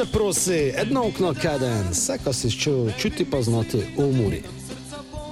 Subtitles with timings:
[0.00, 4.42] Se prosi, edno okno kaden, vse, kar si čutil, čuti pa znati v umori.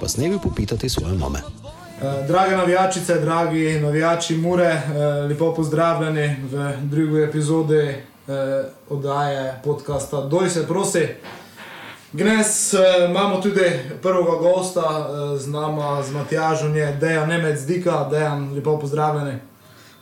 [0.01, 1.39] Pa s nebi popitati svoje mame.
[1.39, 4.81] Eh, Drage navijačice, dragi navijači Mure, eh,
[5.29, 7.95] lepo pozdravljeni v drugi epizodi eh,
[8.89, 11.07] oddaje podcasta Doj se prosi.
[12.13, 12.73] Danes
[13.09, 19.39] imamo tudi prvega gosta z nama, z Matjažom, je Dejan Nemec Dika, Dejan, lepo pozdravljeni.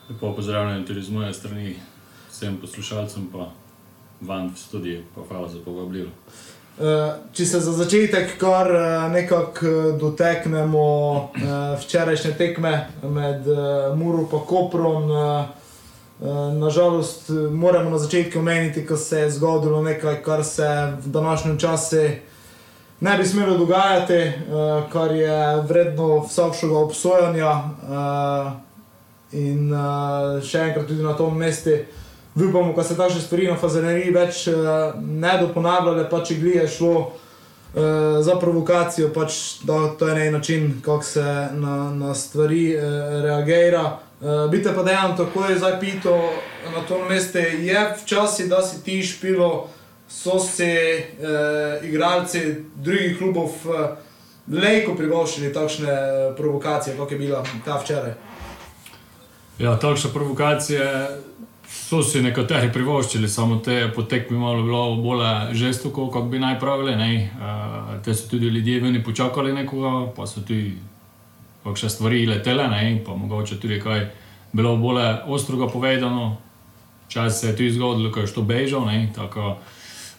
[0.09, 1.75] Lepo pozdravljen tudi z moje strani,
[2.31, 3.51] vsem poslušalcem, pa
[4.21, 6.09] vam v studiu, pa hvala za povabilo.
[6.79, 6.83] Eh,
[7.33, 10.83] Če se za začetek kar eh, nekako eh, doteknemo
[11.35, 11.39] eh,
[11.81, 13.55] včerajšnje tekme med eh,
[13.95, 15.11] Muro in Koprom.
[15.11, 15.45] eh,
[16.21, 20.67] eh, Nažalost, moramo na začetku omeniti, da se je zgodilo nekaj, kar se
[21.01, 21.95] v današnjem času
[22.99, 24.33] ne bi smelo dogajati, eh,
[24.91, 27.51] kar je vredno vsakšnega obsojanja.
[27.83, 28.67] eh,
[29.31, 29.77] In eh,
[30.41, 31.69] še enkrat tudi na tom mestu
[32.45, 34.53] upamo, da se takšne stvari na fazeneriji več eh,
[35.01, 37.79] ne bo ponavljale, pa če glije šlo eh,
[38.21, 42.81] za provokacijo, pač da to je neki način, kako se na, na stvari eh,
[43.23, 43.97] reagira.
[44.17, 46.13] Uh, Bite pa dejansko tako je zdaj pito
[46.73, 49.69] na tom mestu, je včasih, da si ti špilo,
[50.09, 52.41] so si uh, igralci
[52.75, 53.93] drugih klubov uh,
[54.49, 55.93] lejko privoščili takšne
[56.37, 58.15] provokacije, kot je bila ta včeraj.
[59.59, 60.81] Ja, takšne provokacije
[61.67, 66.95] so si nekateri privoščili, samo te potekmi malo bilo bolj žestoko, kot bi naj pravili.
[66.95, 67.31] ne.
[67.39, 70.77] Uh, te so tudi ljudje veni počakali nekoga, pa so tudi
[71.63, 74.09] kakšne stvari letele, ne, pa mogoče tudi kaj
[74.53, 76.37] bilo bolj ostroga povedano.
[77.07, 79.57] Čas se je tudi zgodilo, ko je što bežal, ne, tako.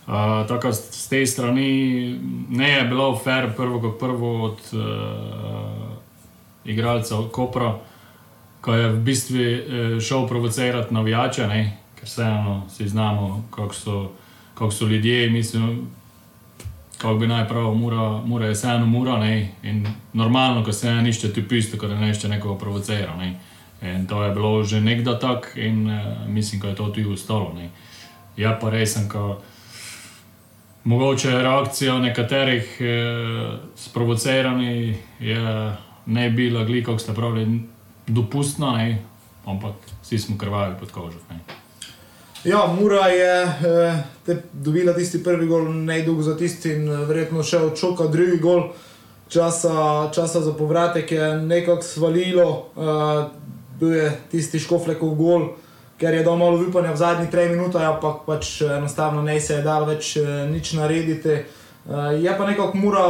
[0.08, 2.18] Uh, tako s s te strani
[2.48, 4.80] ne je bilo fair, prvo kot prvo od uh,
[6.64, 7.78] igralca od Kopra,
[8.60, 11.76] ko je v bistvu eh, šel provocirati navijače, ne?
[11.94, 14.10] ker vseeno si znamo, kako so,
[14.54, 15.88] kako so ljudje, mislim,
[16.98, 19.18] kako bi naj prav, mura, mura je vseeno mura.
[19.18, 19.52] Ne?
[19.62, 23.16] In normalno, ko se ne išče tu pisto, ko ne išče nekoga provocira.
[23.16, 23.40] Ne?
[23.82, 27.52] In to je bilo že nekdaj tako in eh, mislim, da je to tudi ostalo.
[27.54, 27.70] Ne?
[28.36, 29.40] Je pa resen, ko
[30.84, 35.72] mogoče reakcija nekaterih eh, sprovocirani je
[36.06, 37.60] ne bila glika, kako ste pravili,
[38.08, 38.98] dopustna, ne?
[39.46, 41.18] ampak vsi smo krvavi pod kožo.
[41.30, 41.40] Ne?
[42.44, 43.42] Ja, Mura je
[44.26, 48.06] eh, dobila tisti prvi gol, ne dolgo za tisti, in eh, verjetno še od šoka
[48.12, 48.68] drugi gol.
[49.28, 53.24] Časa, časa za povratek je nekako svalilo, eh,
[53.80, 55.48] bil je tisti škoflekov gol,
[55.98, 59.62] ker je dal malo upanja v zadnjih treh minutah, ampak pač enostavno ne se je
[59.62, 61.42] dalo več eh, nič narediti.
[61.88, 63.04] Eh, je pa nekako Mura,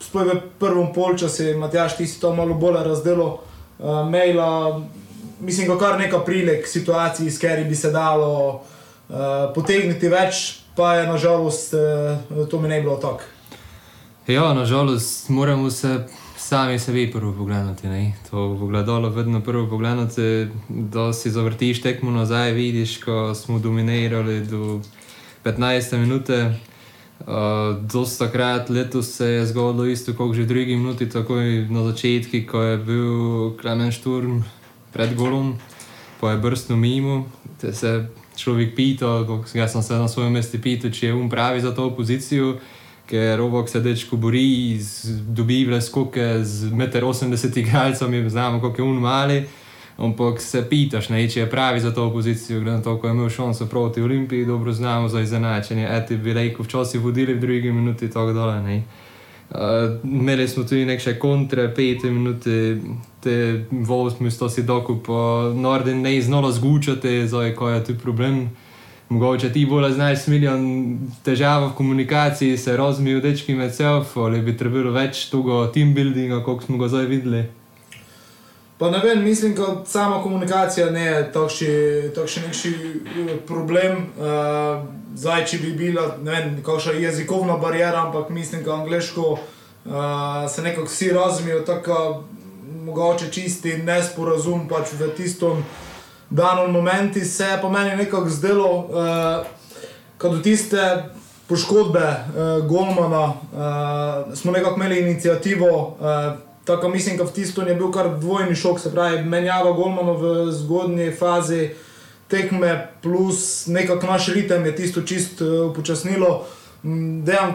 [0.00, 3.38] sploh v prvem polčasu, Matjaš, ti si to malo bolj razdelil,
[3.78, 4.82] eh, maila
[5.40, 8.62] mislim, da kar nekaj prilek situacij, iz katerih bi se dalo
[9.08, 9.16] uh,
[9.54, 13.22] potegniti več, pa je nažalost uh, to mi ne bilo tako.
[14.26, 15.98] Ja, nažalost, moramo se
[16.36, 17.86] sami sebi prvo pogledati.
[17.86, 18.12] Ne?
[18.30, 24.40] To v gledalo vedno prvo pogledati, da si zavrtiš tekmo nazaj, vidiš, ko smo dominirali
[24.40, 24.80] do
[25.44, 26.54] 15 minute.
[27.20, 32.42] Uh, dosta krat letos se je zgodilo isto, kot že drugi minuti, takoj na začetku,
[32.50, 33.14] ko je bil
[33.60, 34.42] Klemen Šturm
[34.92, 35.56] pred golom,
[36.20, 37.30] pa je brstno mimo.
[37.72, 41.70] Se človek pita, jaz sem se na svojem mestu pital, če je um pravi za
[41.70, 42.58] to pozicijo
[43.06, 44.80] ker Robok se dečko bori,
[45.28, 49.44] dobi vle skoke z 1,80 m igralcem, znamo, kako je un mali.
[49.96, 53.14] Ampak se pitaš, ne, če je pravi za to pozicijo, glede na to, ko je
[53.14, 55.86] imel šanso proti Olimpiji, dobro znamo za izenačenje.
[55.90, 58.62] Eti bi rekel, včasih vodili v drugi minuti, tako dole.
[58.62, 58.82] Ne.
[59.50, 59.60] Uh,
[60.04, 62.80] imeli smo tudi nekaj kontre, pete minute,
[63.20, 65.06] te v osmi sto si dokup,
[65.54, 68.48] Norden ne znalo zgučati, zdaj ko je tu problem.
[69.08, 74.56] Mogoče ti bolj znaš milijon težav v komunikaciji, se razmijo dečki med seboj, ali bi
[74.56, 77.44] trebalo več tega team buildinga, kot smo ga zdaj videli.
[78.78, 81.32] Pa ne vem, mislim, da sama komunikacija ne je
[82.14, 82.72] takšen neki
[83.46, 83.96] problem.
[83.96, 84.82] Uh,
[85.14, 89.40] zdaj, če bi bila ne vem, kakšna jezikovna barijera, ampak mislim, da angliško uh,
[90.50, 92.24] se nekako vsi razumejo, tako
[92.84, 95.64] mogoče čisti nesporazum pač v tistem
[96.30, 98.88] danem momentu se je po meni nekako zdelo,
[100.20, 101.04] uh, do tiste
[101.48, 105.96] poškodbe uh, Golmana uh, smo nekako imeli inicijativo.
[106.00, 110.12] Uh, Tako mislim, da v tistem je bil kar dvojni šok, se pravi, menjava Golmana
[110.12, 111.70] v zgodnji fazi
[112.28, 116.44] tekme, plus nekako naš ritem je tisto čist uh, upočasnilo.
[116.84, 117.54] Mm, Dejan,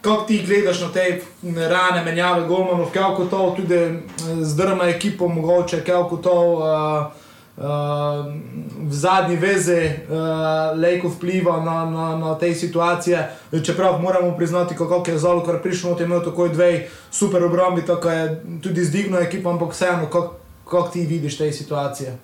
[0.00, 4.00] kako ti gledaš na te rane menjave Golmanov, kako to tudi eh,
[4.42, 7.23] zdrma ekipo, mogoče kako to uh,
[7.56, 13.30] v zadnji vezi uh, lejko vpliva na, na, na te situacije.
[13.64, 17.86] Čeprav moramo priznati, kako je zelo, ker prišel na tem, tako je dve super obrambi,
[17.86, 20.34] tako je tudi zdigno ekipa, ampak vseeno, kako
[20.70, 22.18] kak ti vidiš te situacije.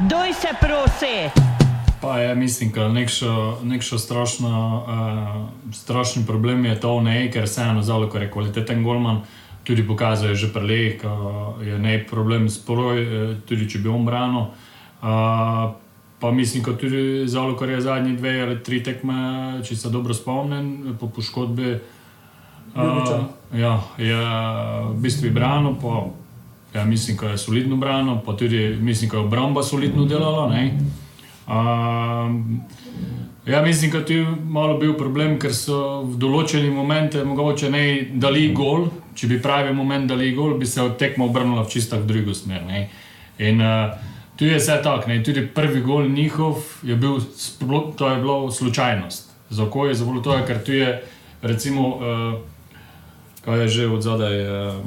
[0.00, 1.42] Doj se prosi!
[2.00, 7.82] Pa je, mislim, da nekšo, nekšo strašno, uh, strašni problem je to, ne, ker vseeno
[7.82, 9.22] zelo, ker je kvaliteten golman.
[9.62, 11.14] Tudi pokazuje že prej, da
[11.62, 14.50] je ne problem s poroj, eh, tudi če bi on branil.
[15.02, 15.74] Uh,
[16.22, 20.14] pa mislim, da tudi zelo, ker je zadnji dve ali tri tekme, če se dobro
[20.14, 21.80] spomnim, po poškodbi.
[22.74, 23.26] Uh,
[23.58, 24.20] ja, je
[24.94, 26.06] v bistvu branil, pa
[26.78, 30.54] ja, mislim, da je solidno branil, pa tudi mislim, da je obramba solidno delala.
[31.52, 32.60] Um,
[33.46, 37.82] ja, mislim, da je tu malo bil problem, ker so v določeni momente mogoče ne
[38.16, 38.88] dali gol.
[39.14, 42.62] Če bi pravi moment dali gol, bi se od tekmo obrnila v čisto drugo smer.
[42.64, 42.86] Ne?
[43.44, 43.92] In uh,
[44.40, 47.20] tu je vse tako, tudi prvi gol njihov je bil,
[47.96, 49.28] to je bilo slučajnost.
[49.50, 51.02] Za oko je zelo to, ker tu je,
[51.42, 52.40] recimo, uh,
[53.44, 54.80] kaj je že od zadaj, uh,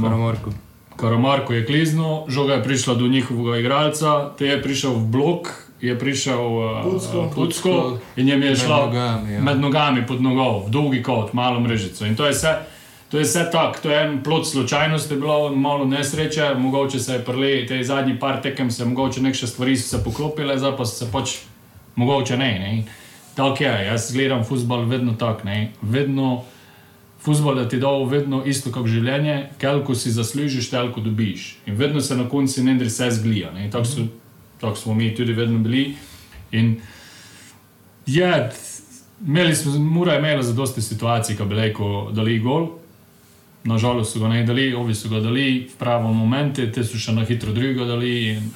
[0.00, 0.54] Karamarko.
[0.96, 5.52] Karamarko je kliznil, žoga je prišla do njihovega igralca, te je prišel v blok,
[5.82, 9.40] je prišel uh, Pucko in jim je šlo Med nogami, ja.
[9.42, 12.06] med nogami pod nogo, v dolgi kot, malo mrežico.
[12.06, 12.54] In to je vse.
[13.12, 17.24] To je vse tako, to je en plot slučajnosti, bilo malo nesreče, mogoče se je
[17.24, 21.10] prele, te zadnji par tekem se mogoče neke stvari so se poklopile, zdaj pa se
[21.12, 21.34] pač
[21.96, 22.52] mogoče ne.
[22.58, 22.84] ne.
[23.34, 25.72] Tako je, jaz gledam futbol vedno tako, ne.
[25.82, 26.44] Vedno
[27.20, 31.56] futbol je ti dal vedno isto kot življenje, kelko si zaslužiš, telko dobiš.
[31.66, 33.50] In vedno se na koncu ne vse zglija.
[33.50, 33.70] ne.
[33.70, 34.08] Tako so-
[34.62, 35.94] tako smo mi tudi vedno bili.
[36.52, 36.80] In
[38.06, 38.50] je,
[39.26, 42.68] imeli smo, mora je imela za dosti situacij, ko bi rekel, dali gol.
[43.64, 47.12] Nažalost so ga ne dali, ovi so ga dali v pravem momentu, te so še
[47.12, 48.48] na hitro drugega dali in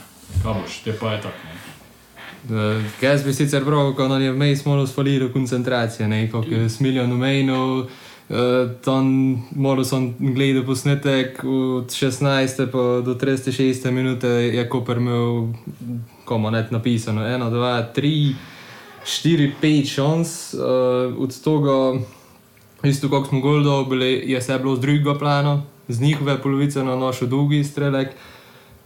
[0.43, 1.53] kaboš, te pa je tako.
[2.47, 6.69] Uh, jaz bi sicer prav, ko nam je vmes malo sfalilo koncentracije, ne, kako je
[6.71, 7.87] smiljen omenil.
[7.87, 8.06] Uh,
[8.85, 9.07] tam
[9.55, 12.67] moral sem gledati posnetek od 16.
[12.73, 13.91] pa do 36.
[13.91, 15.49] minute, je Koper imel,
[16.25, 18.35] komu net napisano, 1, 2, 3,
[19.05, 20.61] 4, 5 šans, uh,
[21.19, 22.03] od tega,
[22.83, 26.97] isto kot smo gol dobili, je vse bilo z drugega plana, z njihove polovice na
[26.97, 28.09] naš dolgi strelek,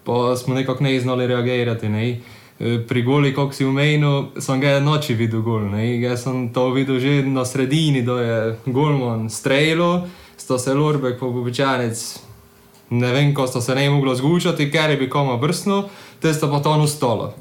[0.05, 1.89] pa smo nekako ne znali reagirati.
[1.89, 2.21] Ne.
[2.61, 5.65] Pri goli, kot si umenil, sem ga noči videl gol.
[5.73, 5.95] Ne.
[5.97, 10.05] Jaz sem to videl že na sredini, da je golman strelo,
[10.37, 11.97] sta se lorbek, pa običajnec.
[12.91, 15.89] Ne vem, ko sta se ne mogla zgučati, ker je bi koma brstno,
[16.21, 17.33] te sta pa to nustalo.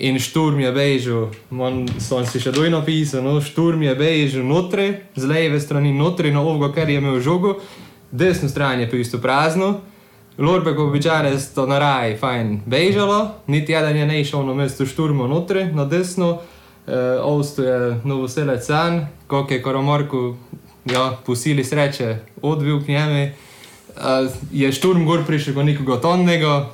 [0.00, 5.04] In šturm je bežal, man sem si še doj napisal, no, šturm je bežal notri,
[5.12, 7.58] z leve strani notri, na ovgo, ker je imel žogo,
[8.08, 9.82] desno stran je pa isto prazno.
[10.40, 14.86] Lorbek običajno je to na raj, fajn, bežalo, niti eden je ne šel na mesto
[14.86, 16.38] šturma notri, na desno,
[16.86, 20.36] e, Ovsto je novoselec san, koliko je Karamarku,
[20.84, 23.14] ja, po sili sreče, odvil k njemu.
[23.16, 23.32] E,
[24.52, 26.70] je šturm gor prišel kot nekoga tonnega,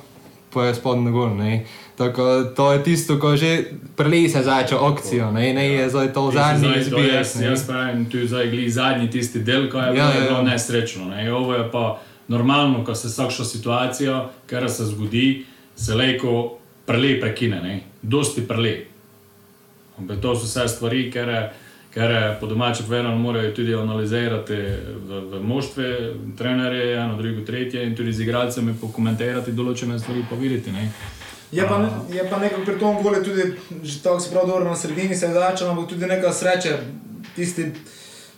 [0.53, 1.31] pa je spodnjo gor.
[1.31, 1.65] Ne.
[1.97, 3.63] Tako, to je tisto, ko že
[3.95, 7.13] prelise začel akcijo, ne, ne je zdaj to zadnji izbir.
[7.13, 10.37] Jaz, jaz pravim, tu je zdaj zadnji tisti del, ko je Ja, bilo, ja, bilo
[10.37, 10.43] ja.
[10.43, 11.05] nesrečno.
[11.05, 11.33] Ne.
[11.33, 17.61] Ovo je pa normalno, ko se takšna situacija, kar se zgodi, se lejko prele prekine,
[17.61, 17.81] ne.
[18.01, 18.75] dosti prele.
[19.97, 21.31] Ampak to so vse stvari, ker,
[21.93, 27.95] ker po domačem povedano morajo tudi analizirati v, v moštve, trenerje, eno, drugo, tretje in
[27.95, 30.71] tudi z igralcem pokomentirati določene stvari, pa videti.
[30.71, 30.91] Ne.
[31.51, 33.53] Je pa, ne- je pa nekako pri tom gole tudi,
[33.83, 36.77] že tako se pravi, dobro na sredini se je začelo, ampak tudi neka sreča,
[37.35, 37.71] tisti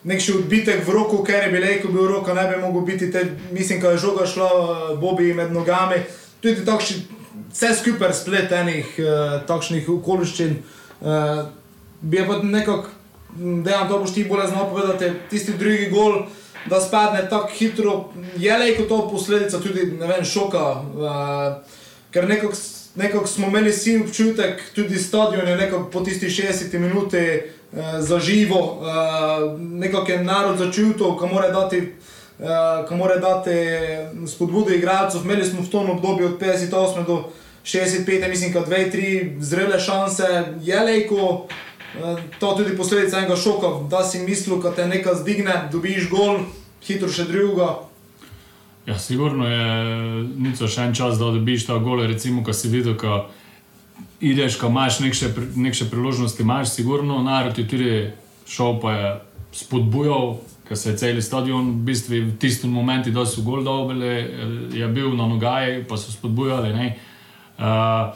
[0.03, 3.09] nek še odbitek v roku, ker je bil rekel, bil roko, ne bi mogel biti,
[3.11, 5.99] te, mislim, ko je žoga šla eh, Bobi med nogami,
[6.43, 7.03] tudi takšni,
[7.49, 10.51] vse skupaj splet enih uh, takšnih okoliščin.
[11.01, 11.49] Uh,
[12.01, 12.91] bi je pa nekako,
[13.65, 16.21] da to boš ti bolj znal povedati, tisti drugi gol,
[16.69, 17.95] da spadne tako hitro,
[18.37, 20.65] je lejko to posledica tudi, ne vem, šoka.
[20.93, 21.79] Uh,
[22.13, 22.55] ker nekako
[22.95, 27.41] nekako smo imeli vsi občutek, tudi stadion je nekako po tisti 60 minuti
[27.99, 31.93] zaživo, uh, nekako je narod začutil, ko mora dati.
[32.39, 33.51] Uh, ko mora dati
[34.27, 37.23] spodbude igralcev, imeli smo v tom obdobju od 58 do
[37.63, 40.23] 65, mislim, da dve, tri zrele šanse,
[40.61, 45.67] je lejko, uh, to tudi posledica enega šoka, da si mislil, da te nekaj zdigne,
[45.71, 46.39] dobiš gol,
[46.87, 47.75] hitro še druga.
[48.87, 49.67] Ja, sigurno je
[50.39, 53.25] nico še en čas, da dobiš ta gole, recimo, ko si videl, ko
[54.19, 58.11] ideš, ko imaš nekše, nekše priložnosti, imaš sigurno, narod je tudi
[58.47, 59.19] šel, pa je
[59.51, 64.25] spodbujal, ker se je cel stadion v bistvu v tistem momentu, so gol dobili,
[64.73, 66.73] je bil na nogaji, pa so spodbujali.
[66.73, 66.95] Ne?
[67.59, 68.13] Uh,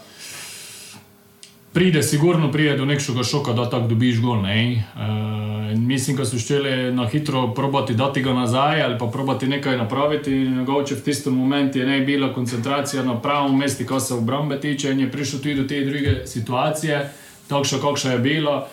[1.74, 4.42] pride, sigurno pride do nekega šoka, da tako dobiš gol.
[4.42, 4.84] Ne?
[4.96, 9.78] Uh, mislim, da so ščeli na hitro probati dati ga nazaj ali pa probati nekaj
[9.78, 10.32] napraviti.
[10.32, 14.92] Mogoče v tistem momentu je ne bila koncentracija na pravem mestu, ko se obrambe tiče,
[14.92, 17.10] in je prišel tudi do te druge situacije,
[17.48, 18.68] takšno, kakšno je bilo.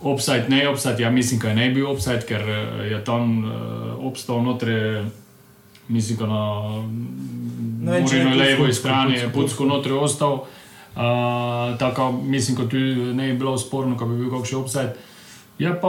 [0.00, 3.52] Obstajt, ne obstajt, ja mislim, da je ne bil obstajt, ker eh, je tam uh,
[4.06, 5.04] obstal notri,
[5.88, 10.32] mislim, da na Murino levo strani je Putsko notri ostal.
[10.32, 10.61] Uh,
[11.78, 14.90] tako mislim, da tudi ne bi bilo sporno, da bi bil kakšen obstajt.
[15.58, 15.88] Je pa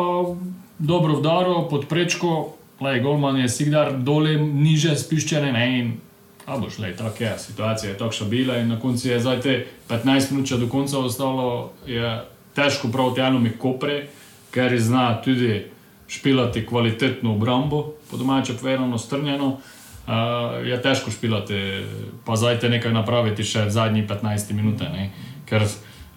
[0.79, 5.93] dobro vdaro pod prečko, le Golman je sigdar dole niže spuščene, ne in
[6.45, 9.65] a boš, le tako je, situacija je takšna bila in na koncu je zdaj te
[9.89, 12.19] 15 minut, če do konca ostalo, je
[12.55, 14.07] težko prav tjano mi kopre,
[14.51, 15.63] ker zna tudi
[16.07, 19.57] špilati kvalitetno obrambo, po domače povedano, strnjeno.
[20.63, 21.85] Je težko špilati,
[22.25, 24.91] pa zdaj te nekaj napraviti še v zadnjih 15 minutah.
[25.47, 25.63] Ker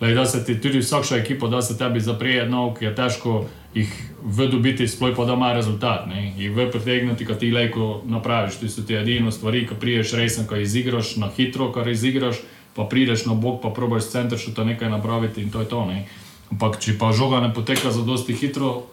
[0.00, 3.44] lej, da se ti tudi vsakša ekipa, da se tebi zaprije nog, je težko
[3.76, 3.92] jih
[4.24, 6.06] vdobiti, sploh pa da ima rezultat.
[6.10, 6.32] Ne?
[6.36, 8.58] Jih v pritegniti, kad ti lejko napraviš.
[8.60, 12.42] To so ti edino stvari, ko priješ resen, ko izigraš na hitro, kar izigraš,
[12.74, 15.68] pa prideš na bok, pa probaš s centra še to nekaj napraviti in to je
[15.68, 15.84] to.
[15.86, 16.06] Ne?
[16.50, 18.86] Ampak če pa žoga ne poteka za dosti hitro,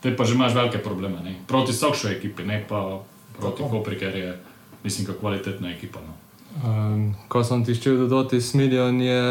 [0.00, 1.18] te pa že imaš velike probleme.
[1.24, 1.34] Ne?
[1.48, 3.02] Proti vsakšoj ekipi, ne pa
[3.40, 4.36] proti Kopri, ker je,
[4.84, 6.00] mislim, kako kvalitetna ekipa.
[6.00, 6.14] No.
[6.64, 9.22] Um, ko sem ti šel dodati smiljan, je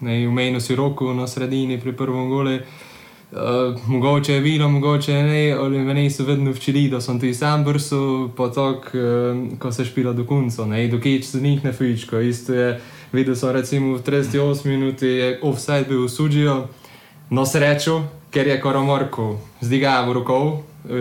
[0.00, 2.60] ne, v meni si roko na sredini pri prvem gole.
[3.32, 7.64] Uh, mogoče je bilo, mogoče ne, ali meni so vedno včili, da sem ti sam
[7.64, 11.72] brsil, pa tako, um, ko se špila do konca, ne, do keč se njih ne
[11.72, 12.20] fičko.
[12.20, 12.80] Isto je,
[13.12, 16.66] videl sem recimo v 38 minuti, je offside bil v suđijo,
[17.30, 20.52] no srečo, ker je koromorko zdigal v rokov,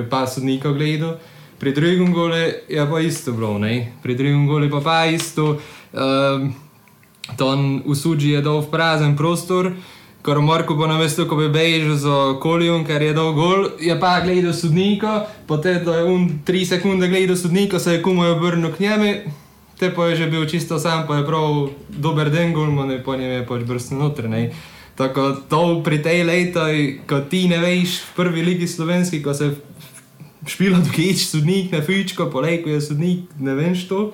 [0.10, 1.18] pa sodnika gledal
[1.62, 3.94] pri drugem gole je pa isto bilo, ne?
[4.02, 5.62] pri drugem gole pa pa isto.
[5.94, 6.54] Um,
[7.38, 9.72] Ton v suđi je dal v prazen prostor,
[10.26, 13.94] kar Marko pa na mestu, ko bi bežal za kolijom, ker je dal gol, je
[14.00, 18.74] pa gledal sodnika, potem da je on tri sekunde gledal sodnika, se je komaj obrnil
[18.74, 19.14] k njemu,
[19.78, 23.16] te pa je že bil čisto sam, pa je prav dober den gol, ne po
[23.16, 24.30] njem je pač brstno noter.
[24.30, 24.50] Ne?
[24.98, 29.56] Tako to pri tej leti, ko ti ne veš v prvi ligi slovenski, ko se
[30.48, 34.12] špila dokič, sodnik, ne fičko, polejko je sodnik, ne vem što.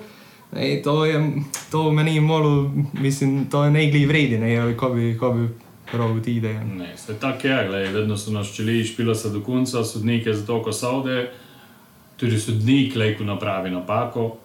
[0.56, 1.32] Ej, to je,
[1.70, 5.48] to meni malo, mislim, to je negli vredi, ne, ali ko bi, ko bi
[5.92, 6.64] prav ti ideje.
[6.64, 10.34] Ne, se tako je, gledaj, vedno so nas čeli, špila se do konca, sodnik je
[10.34, 11.30] zato, ko saude,
[12.16, 14.36] tudi sodnik lejko napravi napako,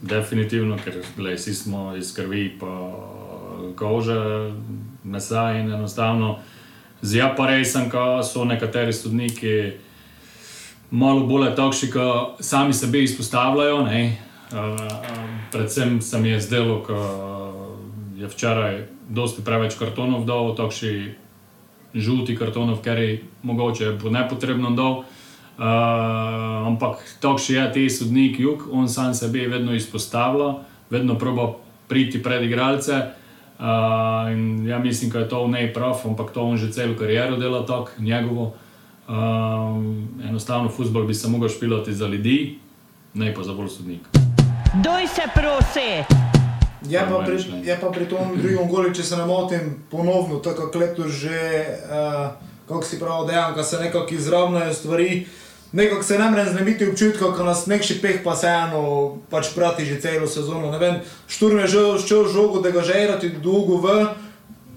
[0.00, 2.90] definitivno, ker gledaj, vsi smo iz krvi pa
[3.76, 4.52] kože,
[5.04, 6.38] mesa in enostavno,
[7.02, 9.72] zdaj pa res sem, ko so nekateri sodniki,
[10.90, 13.82] malo bolj takšni, ki sami sebe izpostavljajo.
[13.82, 14.78] Uh, uh,
[15.52, 21.14] predvsem se mi je zdelo, da je včeraj dosti preveč kartonov dol, takšni
[21.94, 25.04] žuti kartonov, ker je mogoče po nepotrebno dol.
[25.54, 30.54] Uh, ampak takšni je ti sodnik jug, on sam sebe vedno izpostavlja,
[30.90, 31.52] vedno proba
[31.88, 33.14] priti pred igralce.
[33.54, 34.34] Uh,
[34.66, 37.90] ja mislim, da je to ne prav, ampak to on že celo kariero dela tako,
[37.98, 38.54] njegovo.
[39.08, 42.58] Um, enostavno, futbol bi se lahko špilati za ljudi,
[43.14, 44.00] ne pa za bolj sodnik.
[44.74, 46.04] Doj se prosi!
[46.88, 50.66] Je pa, pri, je pa pri tom drugem golu, če se ne motim, ponovno, tako
[50.66, 52.32] kot leto že, uh,
[52.68, 55.26] kako si pravi, dejansko se nekako izravnajo stvari.
[55.72, 59.84] Nekako se ne morem znebiti občutka, ko nas nekši peh pa se eno pač prati
[59.84, 60.70] že celo sezono.
[60.70, 64.06] Ne vem, šturm je že šel žogo, da ga žerati dolgo v,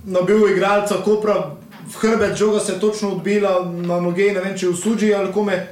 [0.05, 1.55] nabil igralca Kopra,
[1.87, 5.31] v hrbet žoga se je točno odbila na noge, ne vem če v suđi ali
[5.33, 5.67] kome,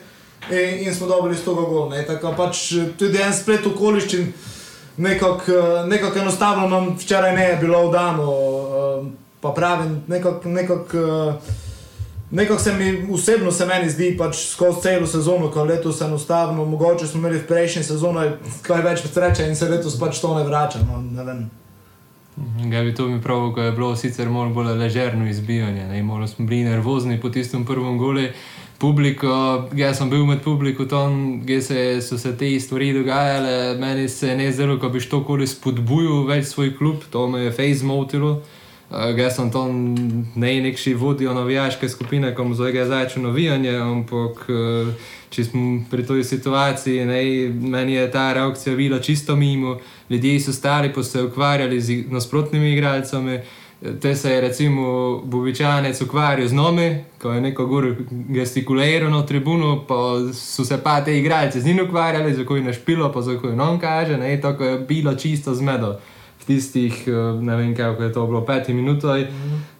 [0.51, 1.91] in, in smo dobili 100 gol.
[2.07, 2.67] Tako pač
[2.99, 4.31] tudi en splet okoliščin,
[4.97, 5.51] nekako
[5.87, 8.31] nekak enostavno nam včeraj ne je bilo vdano,
[9.41, 10.95] pa pravim, nekako nekak,
[12.31, 17.07] nekak se mi osebno se meni zdi pač skozi celo sezono, ko letos enostavno, mogoče
[17.07, 18.31] smo imeli v prejšnji sezoni
[18.61, 20.79] kaj več sreče in se letos pač to ne vrača.
[20.87, 21.45] No, ne vem.
[22.71, 26.45] Ga bi to mi pravil, ko je bilo sicer malo bolj ležerno izbijanje, malo smo
[26.45, 28.31] bili nervozni po tistem prvem gole.
[28.77, 29.29] Publiko,
[29.73, 34.27] jaz sem bil med publiko tam, kjer se, so se te stvari dogajale, meni se
[34.27, 37.85] je ne zdelo, da bi to koli spodbujal več svoj klub, to me je face
[37.85, 38.31] motilo.
[38.31, 39.95] Uh, jaz sem tam
[40.35, 44.93] ne nekši vodijo navijaške skupine, ko mu zdaj začne navijanje, ampak uh,
[45.29, 49.77] če smo pri tej situaciji, ne, meni je ta reakcija bila čisto mimo,
[50.09, 53.39] ljudje so stari, pa se ukvarjali z nasprotnimi igralcami.
[54.01, 59.83] Te se je recimo Bobičanec ukvarjal z nami, ko je neko gor gestikuliral na tribuno,
[59.87, 63.37] pa so se pa te igralce z njim ukvarjali, za koje je našpilo, pa za
[63.37, 65.99] koje nam kaže, ne, tako je bilo čisto zmedo
[66.47, 67.11] tistih, eh,
[67.41, 69.17] ne vem, kako je to bilo, petih minutah.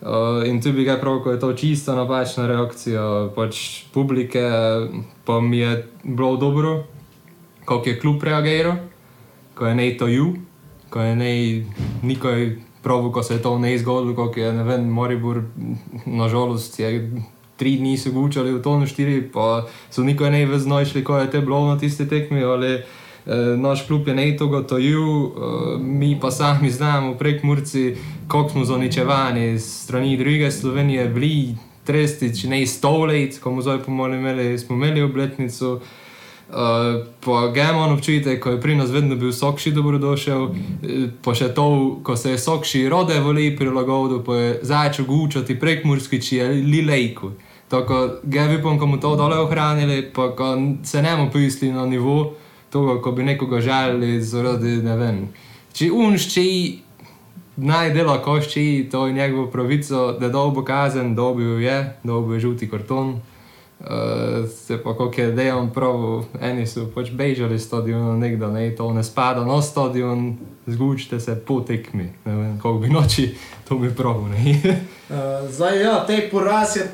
[0.05, 4.43] Uh, in tu bi ga prav, ko je to čisto napačna reakcija pač publike,
[5.25, 6.84] pa mi je bilo dobro,
[7.65, 8.75] kako je klub reagiral,
[9.55, 10.36] ko je ne to ju,
[10.89, 11.31] ko je ne
[12.03, 15.41] nikoj prav, ko se je to ne zgodilo, kako je, ne vem, Moribor,
[16.05, 17.12] nažalost je.
[17.55, 21.29] Tri dni so gučali v tonu štiri, pa so nikoli ne veznoj šli, ko je
[21.31, 22.84] te bilo na tiste tekmi, ali eh,
[23.58, 25.29] naš klub je ne to gotovil, eh,
[25.79, 27.96] mi pa sami znamo prek Murci,
[28.27, 34.17] kako smo zaničevani strani druge Slovenije, bili trestič, ne sto let, ko smo zdaj pomoli
[34.17, 35.79] imeli, smo imeli obletnico.
[36.50, 36.55] Uh,
[37.25, 41.98] pa Gemon občutek, ko je pri nas vedno bil sokši dobrodošel, eh, pa še to,
[42.03, 46.50] ko se je sokši rode voli prilagodil, pa je začel gučati prek Murski, či je
[46.50, 47.32] lilejku.
[47.67, 50.53] Tako, Gevi bom, ko mu to dole ohranili, pa ko
[50.84, 52.36] se ne bomo pisli na nivo
[52.75, 55.22] tega, ko bi nekoga želeli zaradi, ne vem.
[55.75, 56.48] Če unšči
[57.58, 62.70] naj dela košči, to je njegovo pravico, da dolgo kazen, dobil je, dobil je žuti
[62.70, 63.20] karton.
[63.79, 68.88] Uh, se pa, kako je dejal, prav, eni so pač bežali stadion, nekdo ne, to
[68.94, 73.36] ne spada na stadion, zgučite se po tekmi, ne vem, kako bi noči,
[73.67, 74.24] to bi prav.
[74.24, 76.88] Uh, zdaj, ja, te poraz je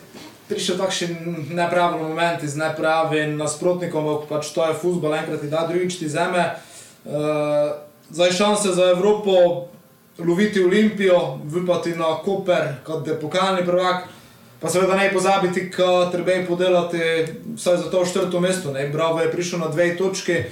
[0.51, 1.15] prišel takšen
[1.55, 6.51] nepravi moment z nepravim nasprotnikom, pač to je futbol, enkrat ti da, drugič ti zeme.
[7.07, 7.71] Uh,
[8.11, 9.31] zdaj šanse za Evropo,
[10.19, 14.11] loviti Olimpijo, vypati na Koper, kot je pokalni prvak.
[14.61, 16.99] Pa seveda ne pozabiti, da treba je podelati
[17.55, 18.71] vsaj za to četrto mesto.
[18.71, 18.89] Ne.
[18.89, 20.45] Bravo je prišel na dve točki, e,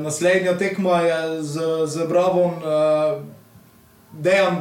[0.00, 3.20] naslednja tekma je z, z Bravom, e,
[4.12, 4.56] dejan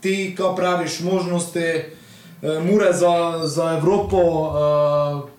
[0.00, 1.97] ti, kaj praviš, možnosti e,
[2.42, 4.18] mure za, za Evropo.
[4.18, 5.38] E,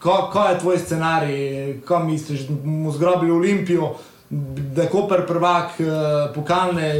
[0.00, 3.94] kaj, kaj je tvoj scenarij, kaj misliš, da bomo zgrabili Olimpijo,
[4.30, 5.84] da je Koper prvak, e,
[6.34, 6.94] pokalne,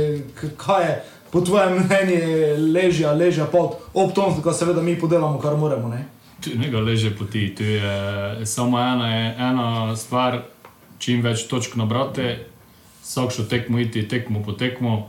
[0.56, 1.00] kaj je?
[1.30, 5.88] po tvojem mnenju leži, leži pod obtožnikom, ko seveda mi podelamo, kar moramo.
[5.88, 6.04] Ne?
[6.40, 10.42] Tu ne ga leže poti, tu je samo ena, ena stvar,
[10.98, 12.34] čim več točk nabrati,
[13.04, 15.08] vsak še tekmo iti, tekmo po tekmo,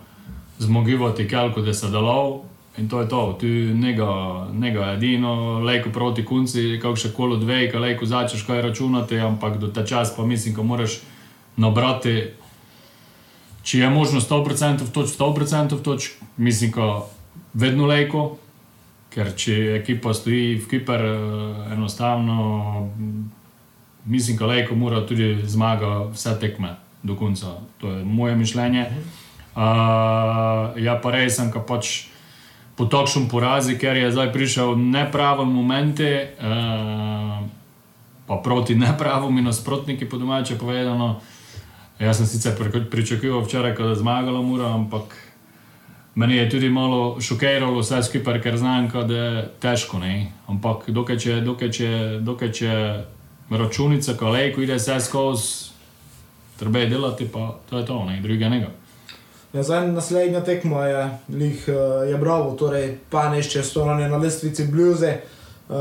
[0.60, 2.44] zmogivati kelko, da se delov.
[2.80, 7.66] In to je to, tu ne ga edino, lejko proti kunci, kako še kolo dve,
[7.72, 11.02] kaj lejko začneš kaj računati, ampak do ta čas pa mislim, ko moraš
[11.60, 12.32] nabrati
[13.64, 17.06] če je možno 100% točk, 100% točk, mislim, da
[17.54, 18.38] vedno lejko,
[19.14, 22.90] ker če ekipa stoji v Kiper, eh, enostavno,
[24.06, 27.58] mislim, da lejko mora tudi zmagati vse tekme do konca.
[27.82, 28.86] To je moje mišljenje.
[29.52, 32.06] Uh, ja, pa res sem, da pač
[32.76, 37.44] po takšnem porazi, ker je zdaj prišel nepravi moment, uh,
[38.28, 41.20] pa proti nepravim nasprotniki, po domače povedano.
[42.02, 42.58] Jaz sem sicer
[42.90, 45.14] pričakoval včeraj, da je zmagalo Mura, ampak
[46.16, 50.00] meni je tudi malo šokiralo vse skupaj, ker znam, da je težko.
[50.00, 50.32] Ne?
[50.48, 51.90] Ampak dokaj če, dokaj če,
[52.22, 52.72] dokaj če
[53.50, 55.72] računica, ko lejko ide vse skozi,
[56.60, 58.70] treba je delati, pa to je to, ne druga njega.
[59.54, 64.68] Ja, zdaj naslednja tekma je, lih, eh, je bravo, torej pa nešče stonanje na lestvici
[64.68, 65.18] bluze.
[65.72, 65.78] Uh,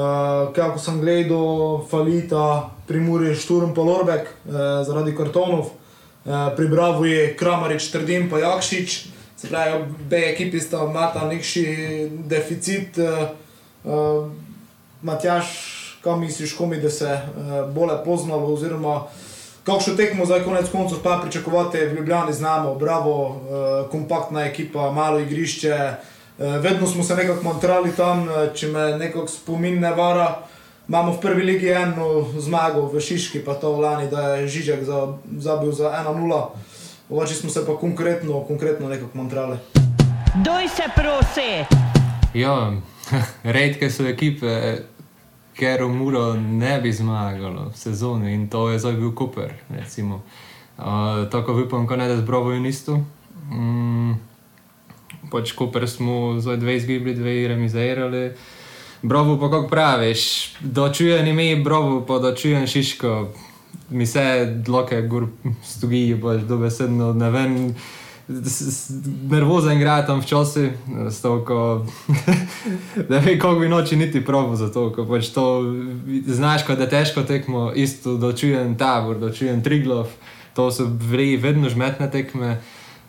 [0.54, 4.52] kako sem gledal, falita, primuri Šturm Polorbek uh,
[4.86, 5.64] zaradi kartonov.
[6.26, 9.06] Eh, pri Bravo je Kramarič, Trdim pa Jakšič,
[9.36, 11.64] se pravi, obe ekipi sta imata nekši
[12.28, 12.98] deficit.
[13.84, 14.28] Uh,
[15.02, 15.46] Matjaš,
[16.04, 19.06] kam misliš, komi, da se uh, bolje poznalo, oziroma
[19.70, 25.18] kakšno tekmo zdaj konec koncev pa pričakovati v Ljubljani znamo, Bravo, uh, kompaktna ekipa, malo
[25.18, 25.76] igrišče,
[26.38, 30.38] uh, vedno smo se nekako montrali tam, če me nekako spomin ne vara.
[30.88, 34.82] Imamo v prvi ligi eno zmago v Šiški, pa to v Lani, da je Žižek
[34.84, 35.06] za,
[35.38, 36.46] zabil za 1-0.
[37.10, 39.56] Oči smo se pa konkretno, konkretno nekako montrali.
[40.44, 41.62] Doj se prosi!
[42.34, 42.72] Ja,
[43.56, 44.76] redke so ekipe,
[45.60, 49.52] ker umuro ne bi zmagalo v sezoni in to je zdaj bil Koper.
[49.68, 52.96] Uh, tako upam, ko ne da zbrovo in isto.
[53.52, 54.16] Mm,
[55.30, 58.32] pač Koper smo zdaj dve izgubili, dve remizirali.
[59.02, 63.28] Brovu pa kako praviš, dočujem ime brovu, pa dočujem šiško,
[63.90, 65.26] mi se dloke gor
[65.64, 67.56] stogi, pač dobesedno ne vem.
[69.30, 70.70] Nervozen igra tam včasih,
[71.10, 71.86] stoko,
[73.08, 75.62] da ve, kako bi noči niti probo za to, ko pač to
[76.26, 80.06] znaš, da je težko tekmo, isto dočujem tabor, dočujem triglov,
[80.54, 82.60] to so vrej, vedno žmetne tekme.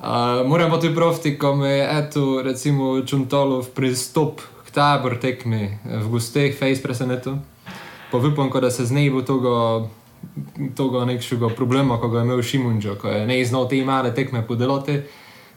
[0.01, 4.41] Uh, moram pa tudi profiti, ko me je, eto, recimo, Čuntolov pristop
[4.73, 7.37] tabor tekmi v gusteh, face presenetu.
[8.11, 9.87] Pa upam, da se z njej bo toga,
[10.75, 14.47] toga nekšega problema, ko ga je imel Šimunčo, ko je ne znal te male tekme
[14.47, 15.01] podeloti.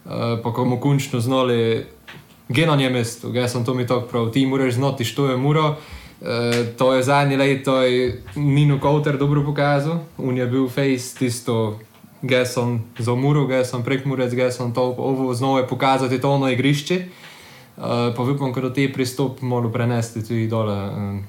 [0.04, 1.86] uh, pa ko bomo končno znali,
[2.48, 5.36] gre na njem mestu, jaz sem to mi tako prav, ti moraš znati, što je
[5.36, 5.76] muro.
[6.20, 6.28] Uh,
[6.78, 11.78] to je zadnje leto, je Nino Kouter dobro pokazal, on je bil face tisto.
[12.22, 16.20] Gaj sem za muro, gaj sem prek murec, gaj sem to ovo znova je pokazati
[16.20, 17.04] to ono igrišče.
[17.76, 17.82] Uh,
[18.16, 21.26] pa upam, da te pristop malo prenesti tudi dole, um,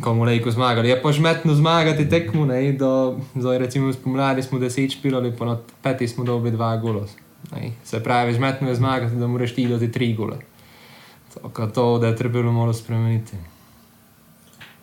[0.00, 0.88] komu lejko zmagali.
[0.88, 5.58] Je pa žmetno zmagati tekmo, ne, do, do recimo spomladi smo deset špilali, pa na
[5.82, 7.06] peti smo dobili dva gola.
[7.52, 7.72] Ne.
[7.84, 10.36] Se pravi, žmetno je zmagati, da moraš ti dati tri gole.
[11.34, 13.36] Tako to, da je trebalo malo spremeniti.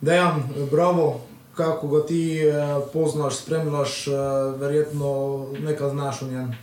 [0.02, 1.22] Dejan, bravo,
[1.56, 2.54] kako ga ti eh,
[2.94, 4.12] poznaš, spremljaš, eh,
[4.60, 6.56] verjetno nekaj znaš o njem.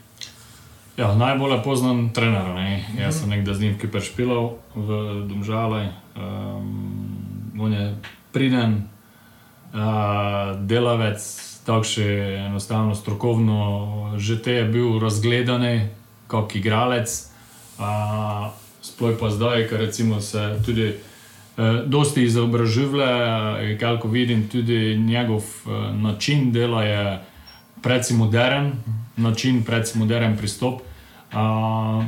[0.96, 2.54] Ja, najbolj poznam trenera.
[2.54, 2.84] Ne?
[2.98, 4.88] Jaz sem nekdaj z njim kiper špilal v
[5.28, 5.88] Domžale.
[6.16, 7.94] Um, on je
[8.32, 8.88] priden,
[9.72, 11.20] uh, delavec,
[11.66, 12.06] tako še
[12.48, 13.58] enostavno strokovno,
[14.18, 15.90] že te je bil razgledan
[16.26, 17.08] kot igralec.
[17.78, 18.50] Uh,
[18.82, 26.52] Sploh pa zdaj, ker se tudi uh, dosti izobražuje, kako vidim, tudi njegov uh, način
[26.52, 27.20] dela je
[27.82, 28.72] precej moderen,
[29.16, 30.82] način, precej moderen pristop.
[31.32, 32.04] Uh,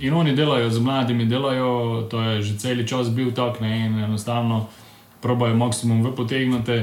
[0.00, 4.68] in oni delajo z mladimi, delajo, to je že cel čas bil tak, ne, enostavno
[5.22, 6.82] probajo maksimum v potegniti.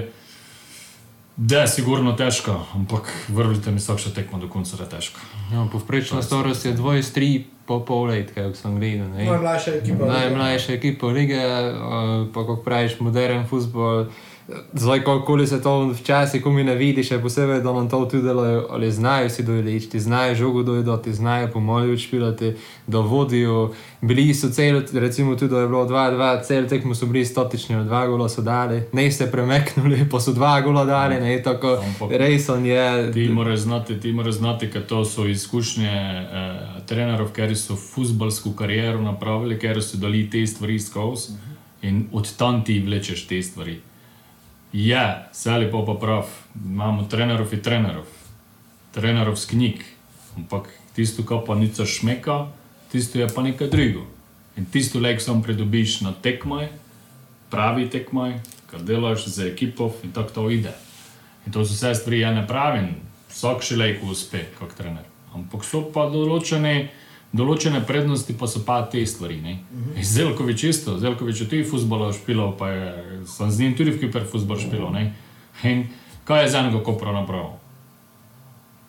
[1.40, 5.24] Da sigurno težko, ampak vrvite mi, vsak še tekmo do konca, da je težko.
[5.54, 9.08] Ja, Povprečna starost je 23, po pol let, kaj sem gledal.
[9.16, 10.10] Najmlajša ekipa.
[10.10, 14.10] Najmlajša ekipa lige, uh, pa kako praviš, modern futbol.
[14.74, 18.24] Zdaj, kako se to včasih, ko mi ne vidiš, še posebej, da nam to tudi
[18.24, 22.54] delajo, ali znajo si dojeti, znajo žogo dojeti, znajo pomoli odšpilati,
[22.88, 23.72] da vodijo.
[24.02, 28.08] Bili so cel, recimo tudi, da je bilo 2-2, cel tekmo so bili statični, dva
[28.08, 32.50] gola so dali, ne se premeknuli, pa so dva gola dali, ne tako, Ampak- res
[32.50, 33.12] on je.
[33.14, 38.56] Ti moraš znati, ti moraš znati, ker to so izkušnje eh, trenerov, ker so futbalsko
[38.56, 41.38] kariero napravili, ker so dali te stvari skozi
[41.82, 43.89] in od tam ti vlečeš te stvari.
[44.74, 45.02] Je,
[45.32, 46.30] vse lepo pa prav,
[46.66, 48.06] imamo trenerov in trenerov,
[48.94, 49.82] trenerov z knjig,
[50.38, 52.52] ampak tisto, kar pa nica šmeka,
[52.92, 54.06] tisto je pa nekaj drugo.
[54.58, 56.70] In tisto lek sam pridobiš na tekmaj,
[57.50, 58.38] pravi tekmaj,
[58.70, 60.74] kar delaš z ekipo in tako to ide.
[61.46, 62.94] In to so vse stvari, ja ne pravim,
[63.34, 65.06] vsak še lajko uspe kot trener.
[65.34, 66.90] Ampak so pa določene,
[67.32, 69.38] določene prednosti, pa so pa te stvari.
[69.38, 70.04] Uh -huh.
[70.04, 72.94] Zelkovič isto, Zelkovič je tudi futbol špilal, pa je,
[73.26, 74.92] sem z njim tudi v kiper futbol špilal.
[74.92, 75.14] ne.
[75.64, 75.88] In
[76.26, 77.60] kaj je za enega kopra napravil?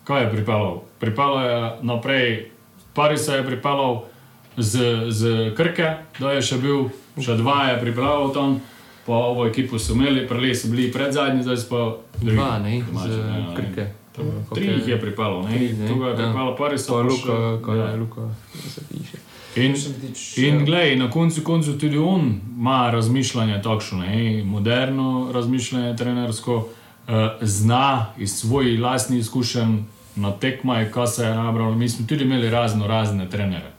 [0.04, 0.82] Kaj je pripeljal?
[1.00, 2.50] Pripeljal je naprej,
[2.94, 4.04] Parisa je pripeljal
[4.56, 8.60] z, z Krke, da je še bil, še dva je pripeljal tam.
[9.06, 12.36] Pa ovo ekipo so imeli, prelej so bili pred zadnji, zdaj pa drugi.
[12.36, 13.54] Dva, ne, domači, z ja, ne.
[13.56, 13.99] Krke.
[14.54, 15.56] Tri jih je pripeljal, ne?
[15.56, 16.14] Tri, ne, je ja.
[16.16, 18.30] pripeljal Paris, Pa Luka, kaj je Luka,
[18.68, 19.16] se piše.
[19.56, 19.74] In,
[20.36, 24.44] in glej, na koncu koncu tudi on ima razmišljanje takšno, ne?
[24.44, 29.78] moderno razmišljanje, trenersko, uh, zna iz svojih lastnih izkušenj
[30.16, 31.74] na tekmah, kaj se je nabralo.
[31.74, 33.72] Mi smo tudi imeli razno razne trenere,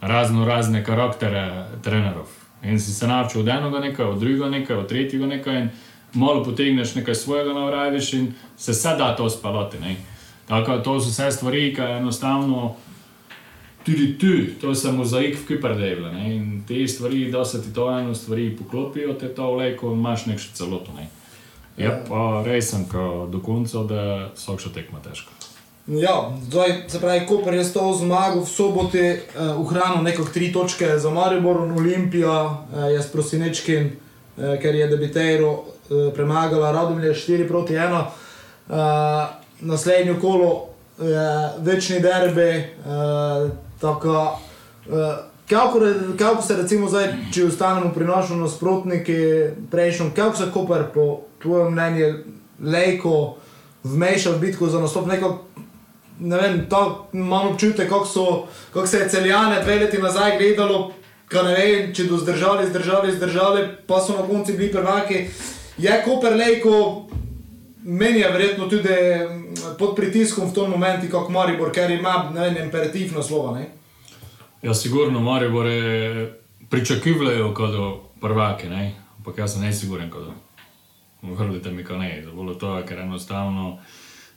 [0.00, 2.26] razno razne karaktere trenerov.
[2.62, 5.60] In si se naučil od enega nekaj, od drugega nekaj, od tretjega nekaj.
[5.60, 5.68] In
[6.14, 9.78] malo potegneš nekaj svojega navraviš in se vse da to spalati.
[9.78, 9.96] ne.
[10.48, 12.74] Tako da to so vse stvari, ki enostavno
[13.84, 16.10] tudi tu, to je mozaik v kiperdevle.
[16.26, 20.38] In te stvari, da se ti to eno stvari poklopijo, te to vleko, imaš nek
[20.38, 20.92] še celoto.
[20.96, 21.08] Ne.
[21.76, 24.02] Je pa resen, ko do konca, da
[24.34, 25.32] vsak še tekma težko.
[25.86, 29.22] Ja, zdaj, se pravi, Koper je s to zmago v soboti eh,
[29.56, 33.88] ohranil nekako tri točke za Maribor, Olimpija eh, je s Prosinečkim,
[34.38, 35.79] eh, ker je debitero eh,
[36.14, 38.04] premagala Radomlje 4 proti 1.
[38.70, 39.26] Eh,
[39.60, 42.68] naslednjo kolo je večni derbi, eh,
[43.80, 44.38] tako.
[44.86, 45.80] Eh, Kako,
[46.18, 49.12] kako se recimo zdaj, če ostanemo pri našem nasprotniku,
[49.70, 52.14] prejšnjem, kako se Koper po tvojem mnenju
[52.62, 53.34] lejko
[53.84, 55.38] vmeša v bitko za nastop nekako
[56.20, 60.92] ne vem, to imam občutek, kako, so, kako se je celjane dve leti nazaj gledalo,
[61.26, 65.26] kaj ne vem, če do zdržali, zdržali, zdržali, pa so na koncu bili prvaki.
[65.80, 67.06] Je Koper Lejko,
[67.82, 72.40] meni je verjetno tudi mm, pod pritiskom v tom momentu, kot Maribor, ker ima ne
[72.40, 73.54] vem, imperativ naslova.
[73.58, 73.70] Ne?
[74.62, 76.32] Ja, sigurno Maribore
[76.68, 77.76] pričakujejo kot
[78.20, 78.92] prvake, ne?
[79.18, 80.28] ampak jaz sem nesiguren kot.
[81.22, 83.78] Vrnite mi, ko ne, zelo to, ker enostavno.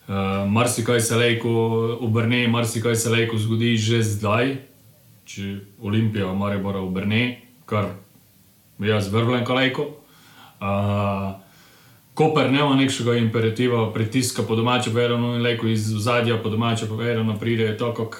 [0.07, 1.49] Uh, marsikaj se lejko
[2.01, 4.55] obrne, marsikaj se lejko zgodi že zdaj,
[5.25, 7.91] če Olimpija Maribora obrne, kar
[8.79, 10.02] jaz vrvljen kalejko.
[10.63, 11.43] Uh,
[12.13, 17.39] Koper nema nekšnega imperativa, pritiska po domače povedano in lejko iz zadja po domače povedano
[17.39, 18.15] pride to, kot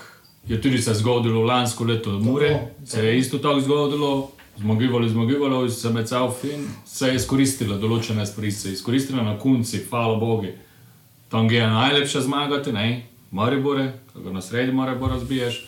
[0.48, 5.72] je tudi se zgodilo lansko leto v Muri, se je isto tako zgodilo, zmagivali, zmagivali,
[5.72, 10.18] se med cel fin, se je izkoristilo določene stvari, se je izkoristilo na konci, hvala
[10.20, 10.52] Bogu.
[11.30, 15.68] Tam je najlepše zmagati, ne, Maribore, ko na sredi Maribora zbiješ,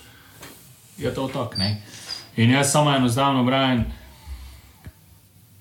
[0.98, 1.84] je to tako, ne.
[2.38, 3.86] In jaz samo enostavno pravim,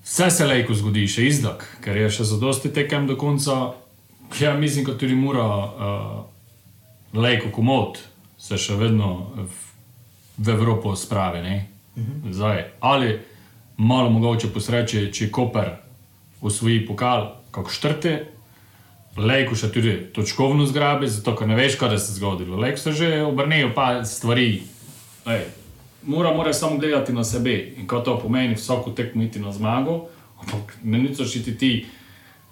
[0.05, 3.73] vse se lejko zgodi, še izdak, ker je še zadosti tekem do konca.
[4.39, 6.25] Ja, mislim, da tudi mora uh,
[7.13, 7.99] lejko komod
[8.37, 9.47] se še vedno v,
[10.37, 11.41] v Evropo spravi.
[11.95, 12.31] Mhm.
[12.31, 13.19] Zdaj, ali
[13.77, 15.75] malo mogoče posreči, če Koper
[16.45, 18.13] usvoji pokal, kako štrte,
[19.17, 22.59] lejko še tudi točkovno zgrabi, zato ker ne veš, kaj se je zgodilo.
[22.59, 24.63] Lejko se že obrnejo pa stvari.
[25.25, 25.45] Lej,
[26.05, 30.07] mora, mora samo gledati na sebe in kaj to pomeni, vsako tekmo iti na zmago,
[30.41, 31.85] ampak ne nicoš iti ti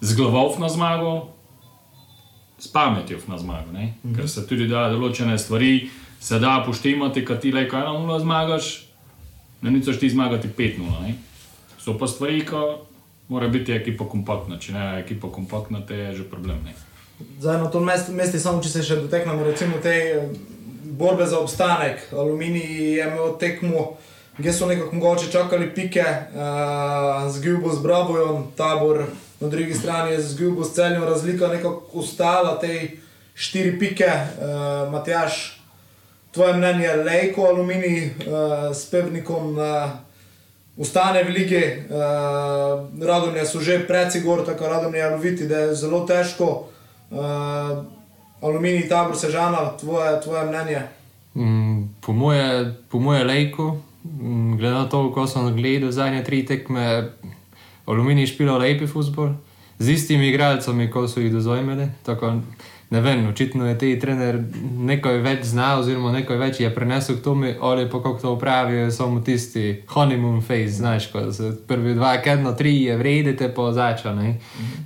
[0.00, 1.28] z glavov na zmago,
[2.58, 3.72] s pametjo na zmago.
[3.72, 4.16] Mm -hmm.
[4.16, 5.90] Ker se tudi da določene stvari,
[6.20, 8.88] se da poštimati, kaj ti le kaj na nula zmagaš,
[9.62, 11.12] ne nicoš ti zmagati 5-0.
[11.78, 12.56] So pa stvari, ki
[13.28, 16.58] mora biti ekipa kompaktna, če ne je ekipa kompaktna, te je že problem.
[16.64, 16.74] Ne?
[17.40, 19.94] Zdaj na tom mestu, mestu samo če se še doteknemo, recimo te
[20.84, 23.96] borbe za obstanek, aluminij je imel tekmo.
[24.38, 29.04] Gdje so nekako mogoče čakali pike, uh, zgilbo z Brabojom, tabor
[29.40, 32.88] na drugi strani je zgilbo s celjem, razlika nekako ustala, te
[33.34, 35.60] štiri pike, uh, Matjaš,
[36.30, 39.90] tvoje mnenje je lejko, aluminij uh, s pevnikom uh,
[40.76, 45.74] ustane v lige, uh, radomlje so že preci gor, tako radomlje je loviti, da je
[45.74, 46.68] zelo težko,
[47.10, 47.84] uh,
[48.44, 50.82] aluminij, tabor, sežana, tvoje, tvoje mnenje.
[51.34, 53.76] Mm, po moje, po moje lejko.
[54.04, 57.08] Mm, glede na to, ko sem gledal zadnje tri tekme,
[57.86, 59.34] Aluminij špila lepi futbol,
[59.78, 61.88] z istimi igralci, kot so jih dozojmeli.
[62.90, 64.38] Ne vem, očitno je ti trener
[64.78, 68.90] nekaj več znal, oziroma nekaj več je prenesel k temu, ali pa kako to upravijo,
[68.90, 74.34] samo tisti honeymoon phase, znaš, ko se prvi dva, kedno tri je vredite po začanju.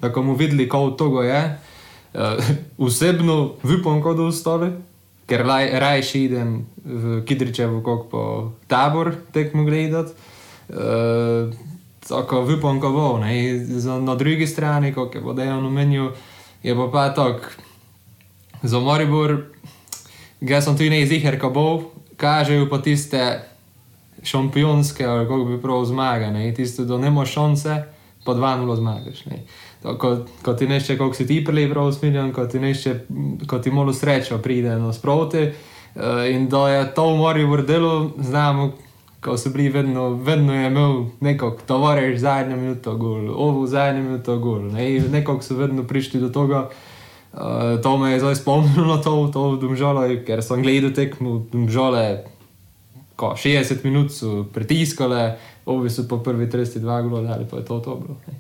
[0.00, 1.42] Tako mu videli, kako to je.
[2.14, 2.20] Uh,
[2.88, 4.72] osebno, upam, kot ostali
[5.28, 6.52] ker rajši idem
[6.84, 8.22] v Kidričevo, kot po
[8.66, 10.16] tabor tekmo gledati.
[10.68, 11.52] Uh,
[12.08, 13.08] tako upam, ko bo.
[14.00, 16.10] Na drugi strani, kot je vodejo na menju,
[16.62, 17.52] je pa pa tako.
[18.62, 19.36] Za Moribor,
[20.40, 21.66] ga sem tudi ne izjiher, ko bo,
[22.16, 23.44] kažejo pa tiste
[24.24, 27.36] šampionske, ali kako bi prav zmagane, tiste, da ne moš
[28.34, 29.26] dva nulo zmagaš.
[29.26, 29.44] Ne
[29.82, 32.94] ko, ko ti nešče, kako si ti prelev prav usmerjen, ko ti nešče,
[33.46, 35.48] ko ti malo srečo pride nasproti.
[35.98, 38.72] Uh, in da je to v morju vrdelo, znamo,
[39.20, 44.02] ko so bili vedno, vedno je imel neko, to vareš zadnjo minuto gol, ovo zadnjo
[44.02, 44.70] minuto gol.
[44.72, 45.00] Ne?
[45.00, 46.68] Nekako so vedno prišli do tega.
[47.32, 51.38] Uh, to me je zdaj spomnilo na to, to v Domžale, ker sem gledal tekmo
[51.38, 52.24] v Domžale,
[53.16, 55.36] ko 60 minut so pritiskale,
[55.68, 58.16] ovi so po prvi 32 gol, ali pa je to to bilo.
[58.26, 58.36] Ne?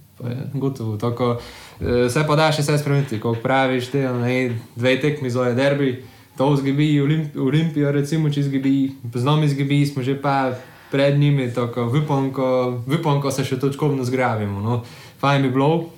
[0.54, 0.96] gotovo.
[0.96, 1.38] Tako,
[1.80, 6.02] eh, se pa da še vse spremeniti, ko praviš, te ne, dve tekmi za derbi,
[6.38, 10.54] to zgibi Olimp Olimpijo, recimo, če zgibi, z nami zgibi, smo že pa
[10.90, 14.60] pred njimi, tako vipom, ko se še točkovno zgrabimo.
[14.60, 14.82] No.
[15.20, 15.90] Fajn bi bilo,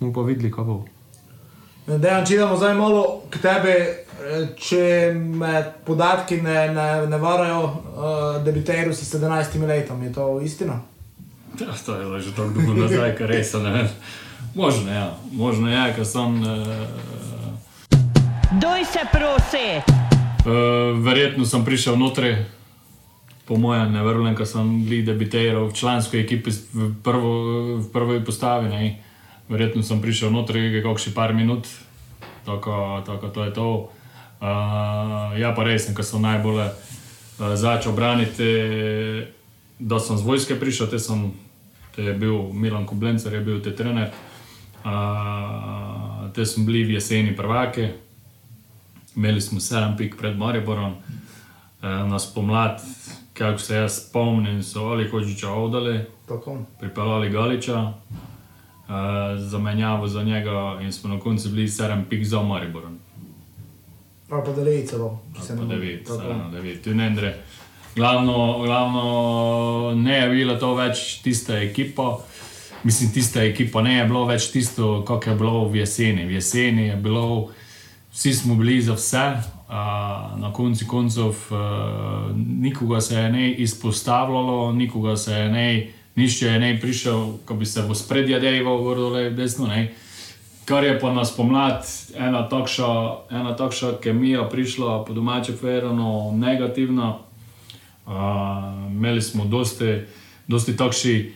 [0.00, 0.84] bomo pa videli, kako bo.
[1.86, 3.76] Dejan, če idemo zdaj malo k tebi,
[4.56, 10.80] če me podatki ne, ne, ne varajo, uh, debiteru si 17 leti, je to istina?
[11.60, 13.88] Ja, to je že tako dolgo nazaj, kar res ne.
[14.54, 15.14] Možno je, ja.
[15.32, 16.42] možno je, ker sem.
[16.42, 16.48] Uh,
[18.60, 19.68] Doj se prosi!
[20.46, 22.34] Uh, verjetno sem prišel notri,
[23.44, 27.32] po mojem, ne vrnem, ker sem bil debiteral v člansko ekipi v, prvo,
[27.78, 28.68] v prvi postavi.
[28.68, 29.02] Ne.
[29.50, 31.66] Verjetno sem prišel notri, kako še par minut,
[32.46, 33.68] tako, tako to je to.
[34.40, 38.48] Uh, ja, pa res, ker sem najbolj uh, začel braniti
[39.80, 41.32] da sem z vojske prišel, te, sem,
[41.96, 44.12] te je bil Milan Koblencer, je bil te trener.
[44.84, 47.92] Uh, te smo bili v jeseni prvake,
[49.16, 52.80] imeli smo sedem pik pred Mariborom, uh, nas pomlad,
[53.32, 56.04] kako se jaz spomnim, so ali hočiča odali,
[56.80, 57.92] pripeljali Galiča, uh,
[59.36, 62.98] zamenjavo za njega in smo na koncu bili sedem pik za Mariborom.
[64.30, 65.64] Pa po devet celo, ki se ne
[66.06, 67.32] sedem, devet, tu ne gre.
[67.96, 72.12] Glavno, glavno ne je bilo to več tista ekipa.
[72.84, 76.28] Mislim, tista ekipa ne je bilo več tisto, kot je bilo v jeseni.
[76.28, 77.48] V jeseni je bilo,
[78.12, 84.72] vsi smo bili za vse, uh, na koncu koncev, uh, nikoga se je ne izpostavljalo,
[84.72, 85.66] nikoga se je ne,
[86.14, 89.66] nišče je ne prišel, ko bi se v spredje dejal, gor dole, desno.
[89.66, 89.90] Ne.
[90.70, 91.82] Kar je pa nas pomlad,
[92.14, 97.16] ena takša, ena takša kemija prišla po domače povedano negativna.
[98.06, 98.12] Uh,
[98.90, 99.98] imeli smo dosti,
[100.46, 101.32] dosti takši,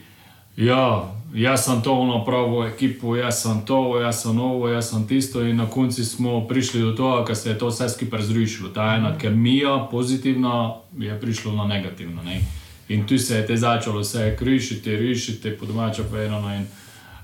[0.57, 5.43] ja, jaz sem to napravil, ekipo, jaz sem to, jaz sem ovo, jaz sem tisto.
[5.43, 8.69] In na koncu smo prišli do tega, da se je to vse skupaj razrušilo.
[8.69, 12.23] Ta ena kemija, pozitivna, je prišla na negativno.
[12.23, 12.41] Ne?
[12.89, 16.55] In tu se je te začelo vse krišiti, rišiti, po domače povedano.
[16.55, 16.67] In,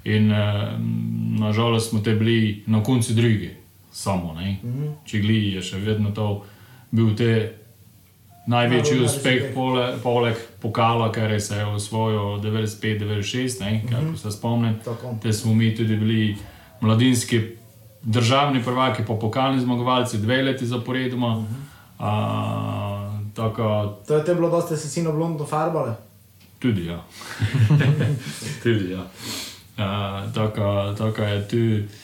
[0.05, 0.39] in uh,
[1.39, 3.51] nažalost smo te bili na koncu drugi,
[3.93, 4.35] samo.
[4.35, 4.93] Mm -hmm.
[5.05, 6.45] Če gli je še vedno to
[6.91, 7.57] bil te.
[8.47, 14.17] Največji Najbolj uspeh, pole, poleg pokala, kar je se je osvojil 95-96, mm -hmm.
[14.17, 14.75] se spomnim.
[14.85, 15.19] Tako.
[15.23, 16.37] Te smo mi tudi bili
[16.81, 17.41] mladinski
[18.03, 21.35] državni prvaki, pa pokalni zmagovalci, dve leti zaporedoma.
[21.35, 21.71] Mm -hmm.
[21.99, 25.95] A, tako, To je te bilo, da ste se sino blondno farbale.
[26.59, 27.05] tudi ja.
[28.63, 29.07] tudi ja.
[29.81, 31.95] A, tako, tako je tu.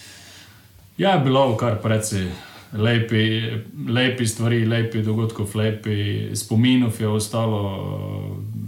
[0.98, 2.30] Ja, bilo kar precej
[2.72, 3.42] lepi,
[3.88, 7.62] lepi stvari, lepi dogodkov, lepi spominov je ostalo.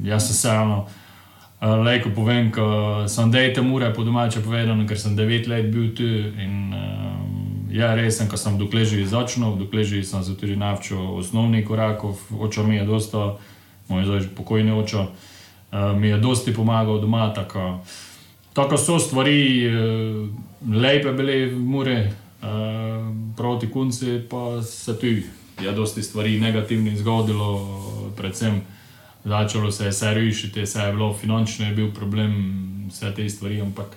[0.02, 0.86] Jaz sem se eno.
[1.60, 6.06] Lejko povem, ko sem dejte mure po domače povedano, ker sem devet let bil tu
[6.06, 10.54] in um, ja, res sem, ko sem dokler že začel, dokler že sem se tudi
[10.56, 13.42] naučil osnovnih korakov, očo mi je dosta,
[13.88, 17.82] moj zdaj pokojni očo, uh, mi je dosti pomagal doma, tako,
[18.58, 20.28] tako so stvari, uh,
[20.82, 22.10] lepe bile v mure,
[22.42, 22.48] uh,
[23.36, 25.06] proti konci pa se tu
[25.62, 27.62] je dosti stvari negativnih zgodilo,
[28.16, 28.60] predvsem
[29.24, 32.34] začelo se je vse rušiti, vse je bilo finančno, je bil problem,
[32.88, 33.96] vse te stvari, ampak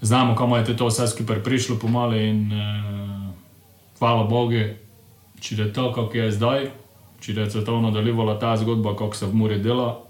[0.00, 3.28] znamo, kam je to vse skupaj prišlo pomalo in uh,
[3.98, 4.72] hvala Bogu,
[5.40, 6.70] če je to, kako je zdaj,
[7.20, 10.03] če je se to nadaljevala ta zgodba, kako se v Muri dela.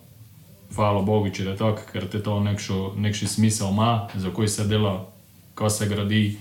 [0.75, 4.65] Hvala Bogu, če je tako, ker te to nekšo, nekši smisel ima, za koj se
[4.65, 5.07] dela,
[5.55, 6.39] ko se gradi.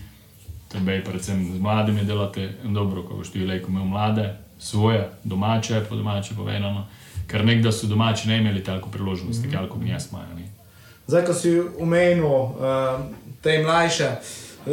[0.73, 5.95] Tebe, predvsem z mladimi delate dobro, ko boš ti rekel, imel mlade, svoje, domače, po
[5.95, 6.87] domače povedano.
[7.27, 9.69] Ker nekdo so domači ne imeli tako priložnosti, mm -hmm.
[9.69, 10.33] kot mi jaz imajo.
[10.35, 10.47] ne.
[11.07, 12.55] Zdaj, ko si omenil uh,
[13.41, 14.71] te mlajše, uh,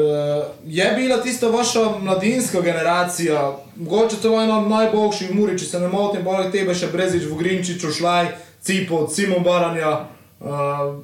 [0.66, 5.88] je bila tista vaša mladinska generacija, mogoče to ena od najboljših muri, če se ne
[5.88, 8.28] motim, poleg tebe še Brezič, Vogrinčič, Šlaj,
[8.61, 10.07] Cipo, Simon Baranja.
[10.40, 11.01] Uh,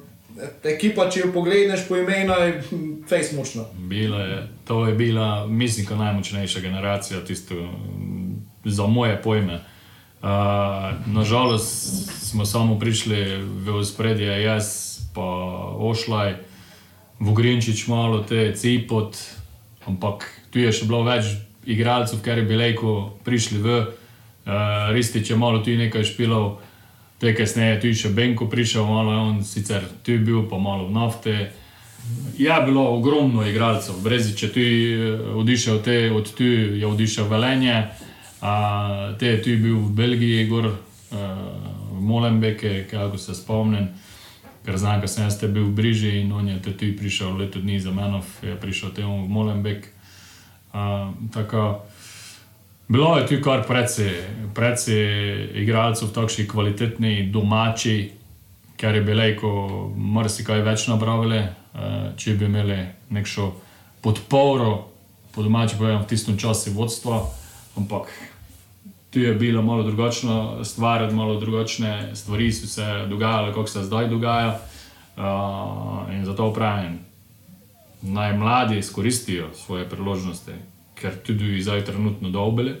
[0.63, 3.65] ekipa, če jo pogledeš po imenu, je fejs močna.
[3.89, 7.55] Bila je, to je bila, mislim, najmočnejša generacija, tisto
[8.65, 9.61] za moje pojme.
[10.21, 10.29] Uh,
[11.05, 15.25] nažalost smo samo prišli v spredje, jaz pa
[15.77, 16.35] Ošlaj,
[17.19, 19.17] Vogrinčič, malo te Cipot,
[19.85, 25.37] ampak tu je še bilo več igralcev, ker je bilo prišli v uh, Ristič, je
[25.37, 26.61] malo tu nekaj špilov,
[27.19, 30.57] te kasneje tu je še Benko prišel, malo je on sicer tu je bil, pa
[30.57, 31.35] malo v nafte.
[32.37, 34.67] Je bilo ogromno igralcev, brez če ti
[35.35, 36.45] odišel te, od tu
[36.77, 37.89] je odišel Velenje,
[38.41, 38.53] a,
[39.19, 40.75] te je tu bil v Belgiji, gor a,
[41.91, 43.89] v Molenbeke, kako se spomnim,
[44.63, 47.35] ker znam, ker sem jaz te bil v Briži in on je te tu prišel
[47.41, 49.89] leto dni za menov, je prišel temu v Molenbek.
[50.71, 51.81] A, tako,
[52.87, 54.13] bilo je tu kar precej,
[54.55, 58.11] precej igralcev, takšni kvalitetni, domači,
[58.77, 59.51] ker je bilo, ko
[59.95, 63.51] marsikaj več napravili, eh, če bi imeli nekšo
[64.01, 64.87] podporo,
[65.35, 67.21] po domači povem, v tistem času vodstva,
[67.77, 68.09] ampak
[69.09, 74.07] tu je bila malo drugačna stvar, malo drugačne stvari so se dogajale, kot se zdaj
[74.07, 74.59] dogaja.
[75.17, 76.99] Uh, in zato pravim,
[78.01, 80.51] naj mladi izkoristijo svoje priložnosti,
[81.01, 82.75] ker tudi zdaj trenutno dobili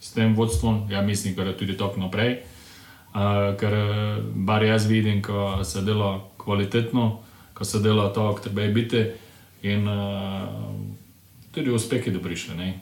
[0.00, 2.42] s tem vodstvom, ja mislim, da je tudi tako naprej.
[3.14, 7.20] Uh, ker eh, bar jaz vidim, ko se dela kvalitetno,
[7.54, 9.04] ko se dela to, kar treba biti,
[9.62, 10.48] in uh,
[11.54, 12.56] tudi uspehi, da prišli.
[12.56, 12.80] Ne?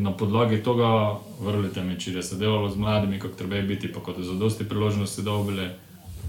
[0.00, 4.00] Na podlagi tega, vrlite mi, če je se delalo z mladimi, kako treba biti, pa
[4.00, 5.68] kot za dosti priložnosti dobili,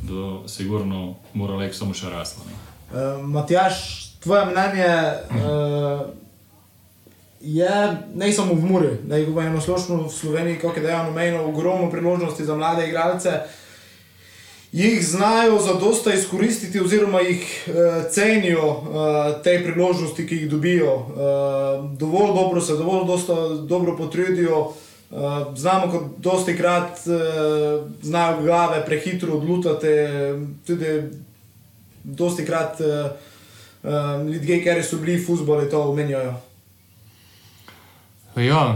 [0.04, 2.12] da sigurno mora lek samo še.
[2.12, 2.60] Ne?
[2.92, 3.80] Uh, Matjaš,
[4.20, 6.23] tvoje mnenje uh,
[7.44, 11.44] je, ne samo v Muri, da jih imamo splošno v Sloveniji, kako je dejano, mejno
[11.46, 13.30] ogromno priložnosti za mlade igralce.
[14.72, 17.74] Jih znajo zadosta izkoristiti, oziroma jih uh,
[18.12, 18.86] cenijo uh,
[19.44, 20.96] te priložnosti, ki jih dobijo.
[20.96, 23.36] Uh, dovolj dobro se, dovolj dosta,
[23.68, 24.60] dobro potrudijo.
[24.60, 24.78] Uh,
[25.56, 29.88] znamo, kot dosti krat uh, znajo glave prehitro odlutati,
[30.68, 31.02] tudi
[32.04, 33.12] dosti krat uh,
[33.84, 36.53] uh, ljudje, ki so bili v futbolu, to omenjajo.
[38.36, 38.76] Ja,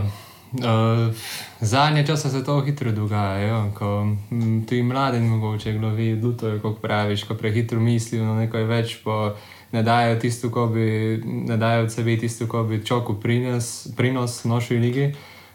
[0.54, 1.16] Uh,
[1.62, 6.82] zadnje čase se to hitro dogaja, jo, ko mm, tudi mladi mogoče glavi odlutajo, kot
[6.82, 9.36] praviš, ko prehitro mislijo na nekaj več, pa
[9.72, 14.80] ne dajo tisto, bi, ne dajo od sebe tisto, ko bi čoku prinos, prinos naši
[14.80, 15.12] ligi,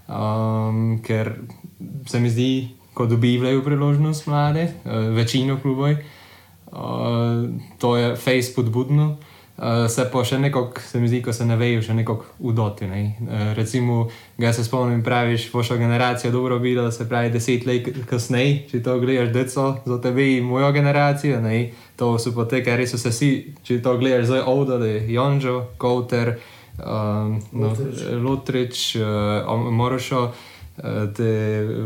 [0.08, 1.32] um, ker
[2.06, 2.52] se mi zdi,
[2.94, 7.48] ko dobivajo priložnost mlade, uh, večino klubov, uh,
[7.78, 9.08] to je face podbudno.
[9.08, 9.31] Uh,
[9.88, 12.86] se pa še nekako, se mi zdi, ko se ne vejo, še nekako udoti.
[12.90, 13.02] Ne?
[13.20, 14.08] Uh, recimo,
[14.38, 18.98] ga se spomnim, praviš, vaša generacija dobro videla, se pravi, deset let kasneje, če to
[19.02, 21.70] gledaš, deco, za tebe in mojo generacijo, ne?
[21.96, 23.30] to so pa te, ker so se vsi,
[23.62, 26.34] če to gledaš, zdaj odali, Jonžo, Kouter,
[26.82, 27.74] um, no,
[28.24, 31.32] Lotrič, uh, Morošo, uh, te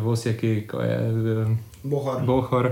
[0.01, 1.01] vosjaki, ko je.
[1.45, 2.22] Uh, Bohar.
[2.26, 2.70] Bohor.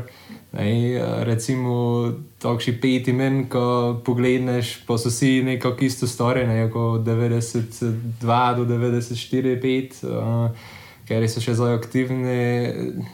[0.53, 2.13] Nej, recimo,
[2.43, 9.59] takšni pet imen, ko pogledneš, pa so vsi nekako isto storjeni, kot 92 do 94,
[9.63, 10.71] 5, uh,
[11.09, 12.39] ker so še zdaj aktivni.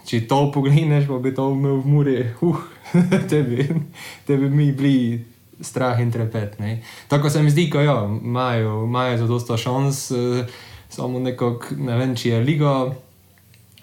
[0.08, 2.64] Če to pogledeš, pa bi to imel v Muri, uh,
[3.32, 3.68] tebi,
[4.28, 5.26] tebi mi bili.
[5.60, 6.54] Strah in trepet.
[6.56, 6.78] Ne.
[7.04, 11.98] Tako se mi zdi, da ja, imajo, imajo za dosta šans, uh, samo nekako, ne
[12.00, 12.72] vem, če je liga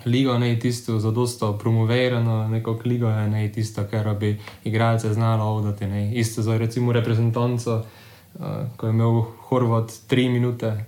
[0.08, 5.43] ligo ne je tisto zadosto promovirano, neko ligo je ne tisto, kar bi igralce znalo
[5.43, 5.88] ovdati.
[5.88, 6.16] Ne.
[6.16, 7.84] Isto za recimo reprezentanco,
[8.34, 8.45] uh,
[8.78, 10.86] ko je imel Horvat tri minute.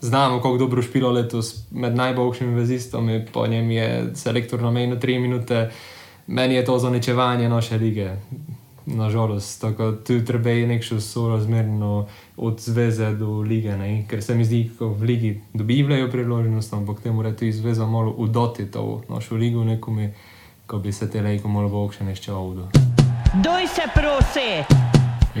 [0.00, 5.70] Znamo, kako dobro špilo letos med najboljšimi vezistami, po njem je selektor namenil tri minute,
[6.26, 8.10] meni je to zaničevanje naše lige
[8.86, 9.60] nažalost.
[9.60, 12.06] Tako tu treba je nekšno sorazmerno
[12.36, 14.06] od zveze do lige, ne?
[14.08, 18.10] ker se mi zdi, da v ligi dobivajo priložnost, ampak te mora tudi zveza malo
[18.10, 20.08] udoti to našo ligo nekomu,
[20.66, 22.68] ko bi se te lejko malo bolj še nešče ovdo.
[23.44, 24.64] Doj se prosi!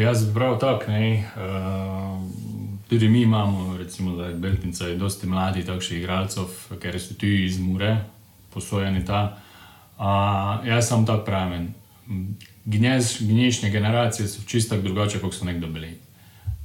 [0.00, 1.24] Jaz bi prav tako, ne.
[1.36, 2.22] Uh,
[2.88, 6.48] tudi mi imamo, recimo, da je Beltinca je dosti mladi takšnih igralcev,
[6.80, 7.96] ker so tudi iz Mure,
[8.54, 9.36] posojeni ta.
[9.98, 11.68] Uh, jaz sem tak praven
[12.64, 15.98] gnjez, gnješne generacije so čisto drugače, kot so nekdo bili.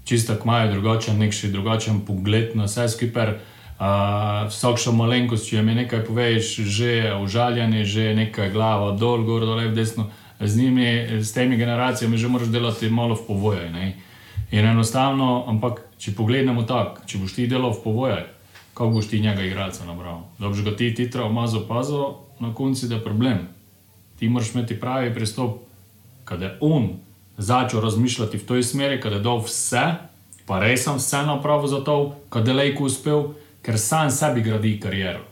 [0.04, 3.36] Čisto imajo drugačen, nek še drugačen pogled na vse skupaj.
[3.78, 8.96] Uh, vsak še malenkost, če jim nekaj poveš, že je užaljanje, že je nekaj glava
[8.98, 10.08] dol, gor, dol, levo, desno.
[10.40, 10.88] Z njimi,
[11.22, 13.70] s temi generacijami, že moraš delati malo v povojaj.
[13.74, 13.94] Ne?
[14.54, 18.24] In enostavno, ampak če pogledamo tako, če boš ti delal v povojaj,
[18.74, 20.26] kako boš ti njega igralca nabral.
[20.40, 23.46] Da boš ga ti titra, omazo, pazo, na koncu je problem.
[24.18, 25.67] Ti moraš imeti pravi pristop
[26.28, 26.90] kad je on
[27.38, 29.84] začel razmišljati v toj smeri, kad je dal vse,
[30.46, 33.24] pa res sem vse napravil za to, kad je lejko uspel,
[33.64, 35.24] ker sam sebi gradi kariero.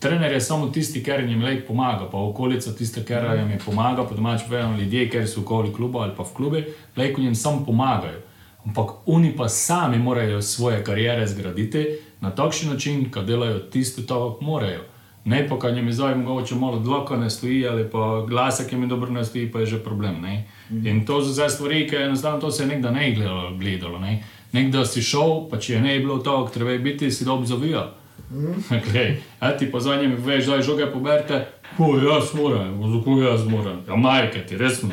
[0.00, 4.16] Trener je samo tisti, ker jim lejk pomaga, pa okolica tiste, ker jim pomaga, pa
[4.16, 6.64] domač povedano ljudje, ker so okoli kluba ali pa v klubi,
[6.96, 8.22] lejko jim samo pomagajo.
[8.66, 11.86] Ampak oni pa sami morajo svoje kariere zgraditi
[12.20, 14.82] na takšen način, da delajo tisto, kar morajo.
[15.24, 18.86] Ne pa, kaj mi zdaj mogoče malo dlaka ne stoji, ali pa glasek, ki mi
[18.86, 20.22] dobro ne stoji, pa je že problem.
[20.22, 20.44] Ne?
[20.70, 20.86] Mm.
[20.86, 23.50] In to so zdaj stvari, ki enostavno to se je nekdaj ne gledalo.
[23.56, 24.24] gledalo ne?
[24.52, 27.90] Nekdaj si šel, pa če je ne bilo to, treba biti, si dob zavijal.
[28.30, 29.16] Mm.
[29.40, 31.46] A ti pa za njim veš, da je žoge poberte,
[31.76, 34.90] ko jaz moram, oziroma jaz moram, ja majke ti resno.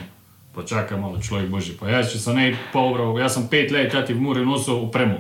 [0.56, 1.76] Pa čakaj malo, človek božji.
[1.80, 4.82] Pa jaz, če sem ne povral, jaz sem pet let, ja ti v Muri nosil
[4.82, 5.20] upremo,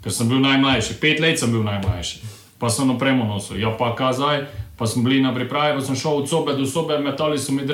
[0.00, 3.58] ker sem bil najmlajši, pet let sem bil najmlajši pa sem opremo nosil.
[3.58, 4.46] Ja, pa kazaj,
[4.78, 7.66] pa smo bili na pripravi, pa sem šel od sobe do sobe, metali so mi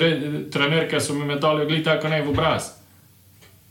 [0.50, 2.70] trenerke, so mi metali ogli tako ne v obraz.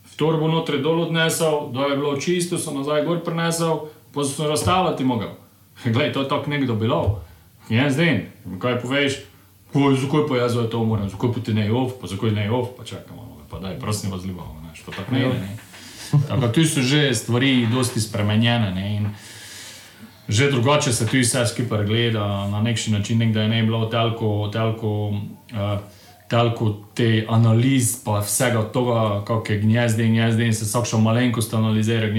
[0.06, 4.46] V torbo notri dol odnesel, da je bilo čisto, sem nazaj gor prinesel, pa sem
[4.46, 5.34] razstavljati mogel.
[5.94, 7.18] Glej, to je tako nekdo bilo.
[7.68, 8.30] Jaz zdaj,
[8.62, 9.18] kaj poveš,
[9.74, 12.86] zakaj pa jaz to moram, zakaj pa ti ne ov, pa zakaj ne ov, pa
[12.86, 15.58] čakamo, pa daj, prosim vas ljubavo, ne, to tako ne, ne.
[16.28, 19.10] Tako tu so že stvari dosti spremenjene, ne, in
[20.28, 24.50] že drugače se tudi vse skupaj gleda na neki način, nekda je ne bilo toliko,
[24.52, 25.80] toliko, uh,
[26.28, 31.00] toliko te analiz, pa vsega tega, kako je gnezd in gnezd in se vsak še
[31.00, 32.10] malenkost analizira,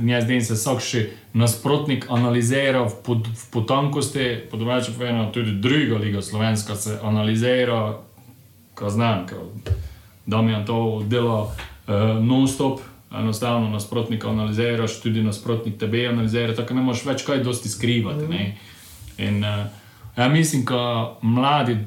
[0.00, 6.00] gnezd in se vsak še nasprotnik analizira v, pod, v potankosti, podobno povedano, tudi druga
[6.00, 7.98] liga slovenska se analizira,
[8.74, 9.26] kaj znam,
[10.26, 12.80] da mi je to delo uh, non-stop
[13.12, 18.24] enostavno nasprotnika analiziraš, tudi nasprotnik tebe analizira, tako ne moreš več kaj dosti skrivati.
[18.24, 18.50] Mm.
[19.18, 19.64] In, uh,
[20.16, 21.78] ja, mislim, da mladi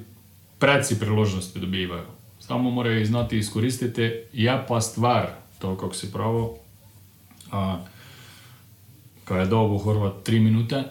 [0.60, 2.08] predsi priložnosti dobivajo,
[2.40, 5.28] samo morajo jih znati izkoristiti, je pa stvar,
[5.60, 6.44] to, kako si pravi.
[7.52, 7.80] Uh,
[9.26, 10.84] Ko je dolgo horvat tri minute,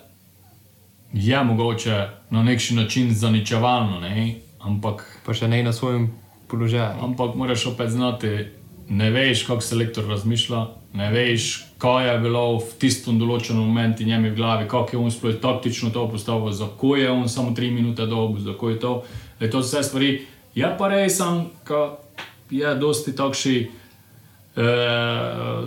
[1.12, 4.34] je mogoče na nek način zaničevalno, ne?
[4.60, 5.02] ampak.
[5.26, 6.10] Pa še ne na svojem
[6.48, 7.02] položaju.
[7.02, 8.46] Ampak moraš opet znati
[8.90, 10.66] ne veš, kako selektor razmišlja,
[10.98, 15.12] ne veš, kaj je bilo v tistem določenem momentu njemi v glavi, kako je on
[15.14, 18.80] sploh taktično to postavil, za ko je on samo tri minute dolg, za ko je
[18.82, 18.94] to.
[19.40, 20.10] Da to so vse stvari.
[20.54, 21.80] Je pa res, da
[22.50, 23.70] je dosti takšni.
[24.50, 24.66] E,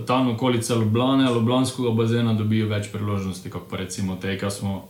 [0.05, 4.83] tam okolice Ljubljana, Ljubljanskega bazena dobijo več priložnosti, kot pa recimo te, ki smo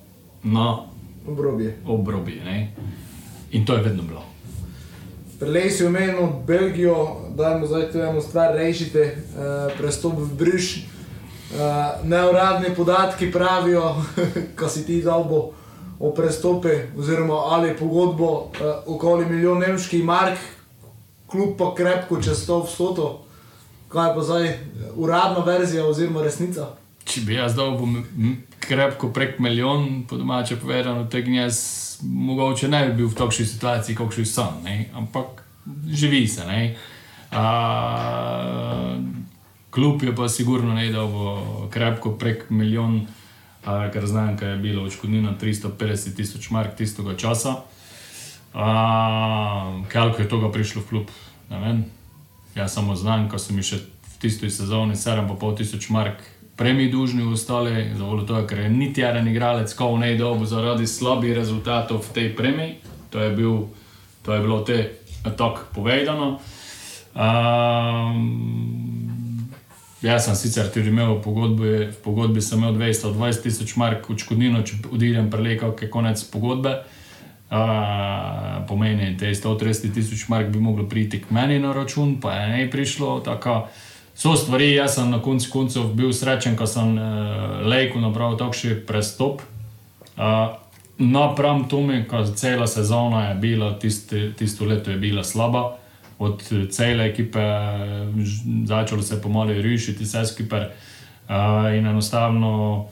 [0.44, 0.82] na
[1.28, 1.78] Obrobje.
[1.86, 2.42] obrobju.
[2.44, 2.74] ne.
[3.52, 4.33] In to je vedno bilo.
[5.44, 10.78] Prej si omenil Belgijo, da mu zdaj tu eno stvar rešite, uh, prestop v Briž.
[10.78, 11.60] Uh,
[12.08, 13.96] neuradni podatki pravijo,
[14.60, 15.52] ko si ti dolbo
[16.00, 18.50] o prestopi, oziroma ali pogodbo uh,
[18.86, 20.40] okoli milijon nemških mark,
[21.28, 23.26] kljub pa krepko čez to vsoto.
[23.90, 24.58] Kaj pa zdaj eh,
[24.96, 26.72] uradna verzija oziroma resnica?
[27.06, 27.78] Če bi jaz dal
[28.60, 31.60] krepko prek milijon, po domače povedano, tega jaz
[32.04, 34.76] mogoče ne bi bil v takšni situaciji, kot še sem, ne?
[34.94, 35.44] ampak
[35.88, 36.44] živi se.
[37.34, 37.46] A,
[39.74, 43.08] Klub je pa sigurno ne dal bo krepko prek milijon,
[43.66, 47.64] a, ker znam, kaj je bilo odškodnina 350 tisoč mark tistega časa.
[48.54, 51.08] Koliko je tega prišlo v klub,
[51.50, 51.86] ne vem.
[52.54, 56.22] Jaz samo znam, ko sem še v tisti sezoni 7,5 tisoč mark
[56.56, 60.88] premij dužni ostali, zavoljo tega, ker je niti en igralec, ko v nej dobu zaradi
[60.88, 62.76] slabih rezultatov v tej premiji.
[63.10, 63.58] To je, bil,
[64.22, 64.92] to je bilo te
[65.38, 66.40] tako povedano.
[67.14, 68.20] Um,
[70.02, 74.64] jaz sem sicer tudi imel v pogodbi, v pogodbi sem imel 220 tisoč mark odškodnino,
[74.66, 76.84] če odidem prelekal, ki je konec pogodbe.
[77.54, 82.34] Uh, pomeni, da je 130 tisoč mark bi moglo priti k meni na račun, pa
[82.34, 83.20] je ne prišlo.
[83.22, 83.70] Tako,
[84.24, 88.86] so stvari, jaz sem na koncu koncev bil srečen, ko sem uh, lejko napravil takšen
[88.88, 89.44] prestop.
[90.16, 90.56] Uh,
[90.98, 95.78] Napram tome, ko cela sezona je bila, tiste, tisto leto je bila slaba,
[96.20, 98.08] od eh, cele ekipe eh,
[98.66, 100.68] začelo se pomalo rušiti, vse skupaj.
[101.24, 102.86] Uh, in enostavno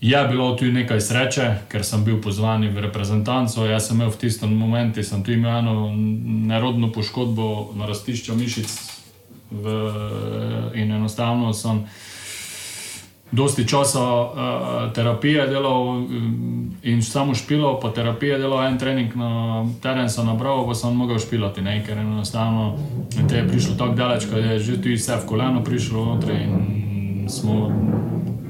[0.00, 3.64] je bilo tu nekaj sreče, ker sem bil pozvan v reprezentanco.
[3.64, 5.90] Jaz sem imel v tistem momentu, sem tu imel eno
[6.46, 8.93] nerodno poškodbo na rastišču mišic
[9.50, 9.78] v,
[10.74, 11.84] in enostavno sem.
[13.34, 19.64] Dosti časa uh, terapije delal um, in samo špilo, pa terapije delal en trening na
[19.82, 21.80] teren, sem nabral, pa sem mogel špilati, ne?
[21.86, 22.76] ker enostavno
[23.28, 27.26] te je prišlo tako daleč, da je že tu vse v koleno prišlo notri in
[27.28, 27.72] smo,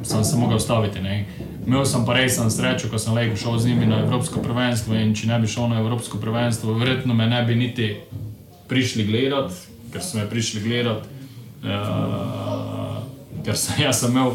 [0.02, 1.00] sem se mogel staviti.
[1.00, 1.24] Ne?
[1.66, 5.14] Imel sem pa res srečo, ko sem lejko šel z njimi na Evropsko prvenstvo in
[5.14, 7.96] če ne bi šel na Evropsko prvenstvo, verjetno me ne bi niti
[8.68, 9.54] prišli gledati,
[9.94, 11.06] ker so me prišli gledati.
[11.62, 12.98] Uh,
[13.46, 14.34] ker sem, jaz sem imel,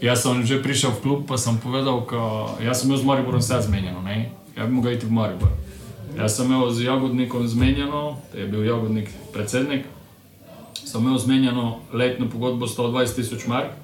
[0.00, 3.44] jaz sem že prišel v klub, pa sem povedal, da jaz sem imel z Mariborom
[3.44, 4.32] vse zmenjeno, ne?
[4.56, 5.52] ja bi mogel iti v Maribor.
[6.16, 9.84] Jaz sem imel z Jagodnikom zmenjeno, je bil Jagodnik predsednik,
[10.72, 13.74] sem imel zmenjeno letno pogodbo 120 tisoč mark,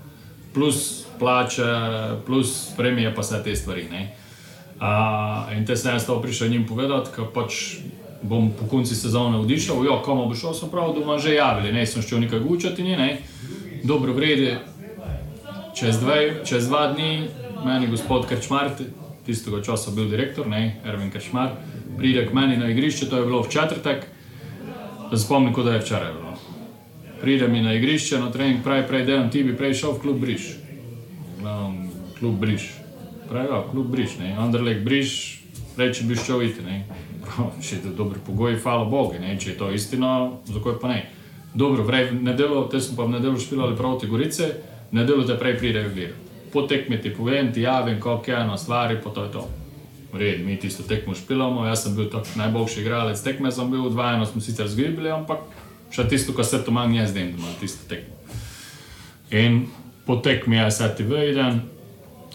[0.54, 1.68] plus plače,
[2.26, 3.86] plus premije, pa vse te stvari.
[3.90, 4.14] ne.
[4.80, 7.82] A, in te sem jaz to prišel njim povedati, ker pač
[8.22, 11.86] bom po konci sezone odišel, jo, komu bo šel, sem prav doma že javili, ne,
[11.86, 13.18] sem šel nekaj gučati, ne, ne.
[13.84, 14.56] dobro vredi,
[15.74, 17.28] čez, dve, čez dva dni
[17.64, 18.70] meni gospod Krčmar,
[19.26, 21.56] tistega časa bil direktor, ne, Ervin Krčmar,
[21.98, 24.06] pride k meni na igrišče, to je bilo v četrtek,
[25.16, 26.34] spomnim, kot da je včeraj bilo.
[27.20, 30.20] Pride mi na igrišče, na trening, pravi, prej, da ti bi prej šel v klub
[30.20, 30.46] Briž.
[31.40, 32.70] Gledam, klub Briž.
[33.28, 35.12] Pravi, ja, klub Briž, ne, Anderlecht Briž,
[35.76, 36.84] reči bi šel iti, ne.
[37.24, 41.00] Prav, Če je to dobri pogoji, hvala Bogu, če je to istina, zakaj pa ne.
[41.54, 44.52] Dobro, vrej, nedelo, te smo pa v nedelo špilali proti Gorice,
[44.90, 46.28] v nedelo te prej pridejo gledati.
[46.52, 49.48] Po tekmi ti povem, ti javim, kako je ena stvar, pa to je to.
[50.12, 54.42] Red, mi tisto tekmo špilamo, jaz sem bil najboljši igralec tekme, sem bil odvajeno, smo
[54.42, 55.46] sicer zgibili, ampak
[55.94, 58.18] še tisto, kar se to manj jaz dem, da imam tisto tekmo.
[59.30, 59.68] In
[60.06, 61.62] po tekmi jaz ti vidim,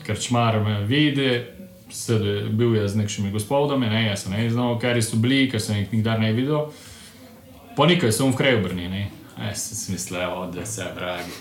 [0.06, 1.44] ker čmar me vidi,
[1.90, 5.62] sedi, bil je z nekšimi gospodami, ne, jaz sem ne znal, ker so bili, ker
[5.62, 6.72] sem jih nikdar ne videl.
[7.76, 9.04] Po nekaj sem v kraju brni, ne.
[9.36, 11.32] Jaz sem si mislil, da se vragi,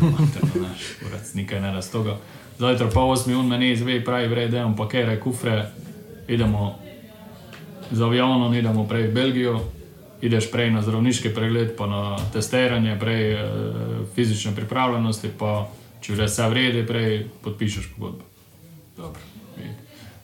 [0.00, 2.16] materno naš, kurac, nekaj ne raztoga.
[2.58, 5.66] Zajtra pa 8 ur meni izve, pravi, vredem pakere, kufre,
[6.28, 6.78] idemo
[7.90, 9.60] z avionom, idemo prej v Belgijo,
[10.22, 13.44] ideš prej na zdravniški pregled, pa na testiranje, prej eh,
[14.14, 15.68] fizične pripravljenosti, pa
[16.00, 18.24] če že vse vredi, prej podpišeš pogodbo.
[18.96, 19.31] Dobro.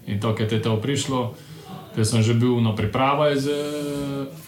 [0.09, 1.37] In- to, ki je to prišlo,
[1.95, 3.37] te sem že bil na pripravah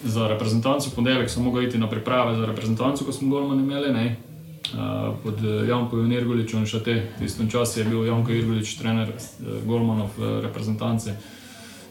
[0.03, 3.93] za reprezentanco, ponedeljek sem mogel iti na priprave za reprezentanco, ko smo golman imeli.
[3.93, 4.05] Ne?
[4.71, 9.09] Uh, pod eh, Jankom Irguličem, še te, v tistem času je bil Janko Irgulič, trener
[9.11, 11.11] uh, Golmanov v reprezentanci.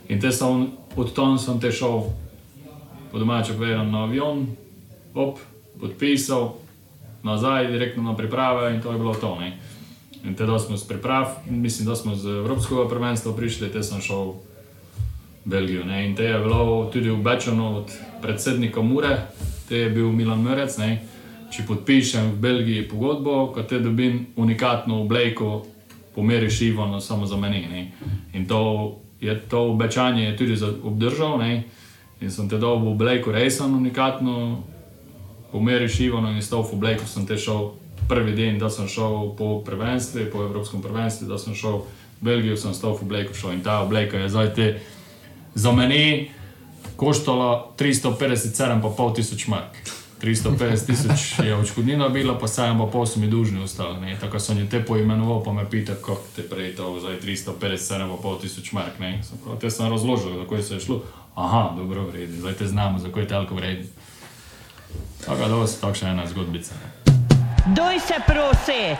[0.08, 2.08] In te sem, od tam sem te šel,
[3.12, 4.46] po domače povedano, na avion,
[5.12, 5.42] op,
[5.76, 6.56] podpisal,
[7.20, 9.36] nazaj, direktno na priprave in to je bilo to.
[9.36, 9.60] Ne.
[10.24, 14.24] In teda smo z priprav, mislim, da smo z Evropskega prvenstva prišli, te sem šel
[14.26, 14.34] v
[15.44, 15.84] Belgijo.
[15.84, 16.06] Ne.
[16.06, 17.92] In te je bilo tudi obečeno od
[18.22, 19.16] predsednika Mure,
[19.68, 20.76] te je bil Milan Mrec.
[21.50, 25.64] Če podpišem v Belgiji pogodbo, ko te dobim unikatno obleko,
[26.14, 27.66] pomeriš Ivano samo za meni.
[27.66, 27.92] Ne.
[28.32, 31.38] In to, je, to obečanje je tudi obdržal.
[31.38, 31.64] Ne.
[32.20, 34.62] In sem te dobil v obleko, res sem unikatno,
[35.50, 37.72] pomeriš Ivano in stal v obleko, sem te šel
[38.10, 42.58] prvi dan, da sem šel po prvenstvu, po Evropskem prvenstvu, da sem šel v Belgijo,
[42.58, 44.66] sem stal v obleko šel in ta obleka je zdaj te
[45.54, 46.30] za meni
[46.96, 49.78] koštala 357,5 tisoč mark.
[50.20, 54.00] 350 tisoč je odškodnina bila, pa 7,5 so mi dužni ostali.
[54.00, 54.16] ne.
[54.20, 58.72] Tako sem jih te poimenoval, pa me pita, kako te prej to, zdaj 357,5 tisoč
[58.72, 58.98] mark.
[58.98, 59.22] ne.
[59.22, 61.02] Sem prav, te sem razložil, za kaj se je šlo.
[61.34, 63.88] Aha, dobro, vredi, zdaj te znamo, za kaj je toliko vredi.
[65.26, 66.74] Tako da, to je ena zgodbica.
[66.74, 66.99] ne.
[67.66, 68.96] Doj se prosi.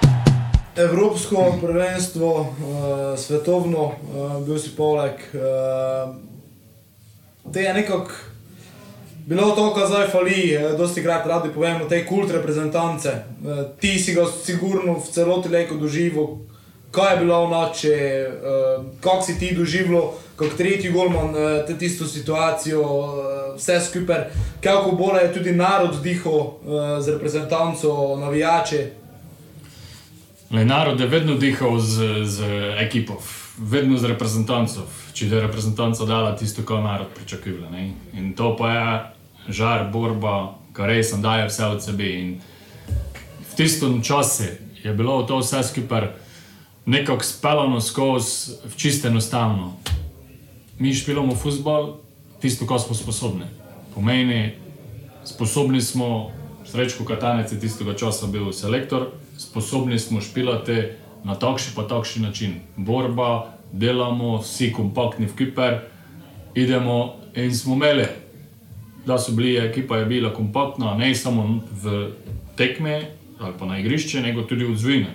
[0.77, 5.13] Evropsko prvenstvo, uh, svetovno, uh, bil si poleg.
[5.33, 6.15] Uh,
[7.53, 8.11] te je nekako
[9.27, 13.09] bilo to, kar zdaj fali, uh, dosti krat radi povemo, te kult reprezentance.
[13.09, 16.27] Uh, ti si ga sigurno v celoti leko doživel,
[16.91, 22.07] kaj je bilo v noči, uh, kako si ti doživel, kot tretji golman, uh, tisto
[22.07, 24.25] situacijo, uh, vse skupaj,
[24.63, 26.57] kako bolje je tudi narod dihal uh,
[27.01, 28.87] z reprezentanco, navijači.
[30.51, 32.43] Le, narod je vedno dihal z, z
[32.79, 33.21] ekipo,
[33.59, 34.87] vedno z reprezentanco.
[35.15, 37.71] Če je reprezentanca dala tisto, kar narod pričakuje.
[37.71, 37.93] ne.
[38.13, 39.01] In to pa je
[39.49, 42.09] žar, borba, kar res daje vse od sebe.
[42.19, 42.41] In
[43.51, 44.51] v tistem času
[44.83, 46.09] je bilo to vse skupaj
[46.87, 49.77] nekako speljano skozi, čisto enostavno.
[50.79, 51.97] Mi špilamo futbol,
[52.41, 53.45] tisto, kar smo sposobni.
[53.95, 54.53] Pomeni,
[55.25, 56.31] sposobni smo,
[56.65, 59.07] srečko Katanec je tistega časa bil selektor,
[59.39, 60.83] sposobni smo špilati
[61.25, 62.61] na takšen pa takšen način.
[62.77, 65.79] Borba, delamo, vsi kompaktni v kiper,
[66.55, 68.07] idemo in smo imeli,
[69.07, 72.11] da so bili, ekipa je bila kompaktna, ne samo v
[72.57, 73.03] tekme
[73.41, 75.15] ali pa na igrišče, nego tudi v zvine.